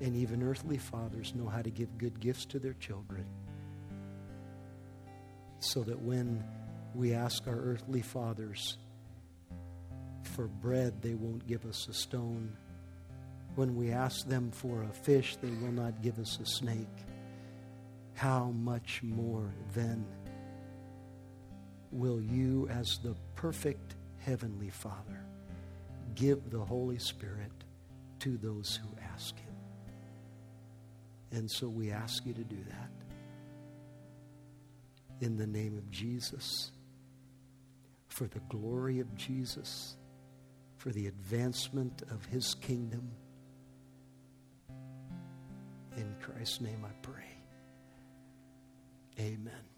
And 0.00 0.14
even 0.14 0.44
earthly 0.44 0.78
fathers 0.78 1.34
know 1.34 1.48
how 1.48 1.60
to 1.60 1.70
give 1.70 1.98
good 1.98 2.20
gifts 2.20 2.44
to 2.44 2.60
their 2.60 2.74
children 2.74 3.26
so 5.58 5.82
that 5.82 6.00
when 6.00 6.44
we 6.94 7.14
ask 7.14 7.48
our 7.48 7.58
earthly 7.58 8.02
fathers 8.02 8.78
for 10.22 10.46
bread, 10.46 11.02
they 11.02 11.14
won't 11.14 11.44
give 11.48 11.66
us 11.66 11.88
a 11.88 11.94
stone. 11.94 12.56
When 13.56 13.74
we 13.74 13.90
ask 13.90 14.28
them 14.28 14.52
for 14.52 14.84
a 14.84 14.92
fish, 14.92 15.34
they 15.42 15.50
will 15.50 15.72
not 15.72 16.00
give 16.00 16.20
us 16.20 16.38
a 16.40 16.46
snake. 16.46 16.86
How 18.16 18.46
much 18.46 19.02
more 19.02 19.52
then 19.74 20.04
will 21.92 22.20
you, 22.20 22.66
as 22.70 22.98
the 23.02 23.14
perfect 23.34 23.94
Heavenly 24.18 24.70
Father, 24.70 25.22
give 26.14 26.50
the 26.50 26.64
Holy 26.64 26.98
Spirit 26.98 27.52
to 28.20 28.38
those 28.38 28.74
who 28.82 28.88
ask 29.14 29.38
Him? 29.38 29.54
And 31.30 31.50
so 31.50 31.68
we 31.68 31.90
ask 31.90 32.24
you 32.24 32.32
to 32.32 32.44
do 32.44 32.58
that 32.70 32.90
in 35.20 35.36
the 35.36 35.46
name 35.46 35.76
of 35.76 35.90
Jesus, 35.90 36.72
for 38.08 38.26
the 38.26 38.40
glory 38.48 39.00
of 39.00 39.14
Jesus, 39.14 39.96
for 40.78 40.90
the 40.90 41.06
advancement 41.06 42.02
of 42.10 42.24
his 42.24 42.54
kingdom. 42.54 43.10
In 45.96 46.14
Christ's 46.20 46.60
name 46.60 46.84
I 46.84 46.92
pray. 47.02 47.35
Amen. 49.18 49.75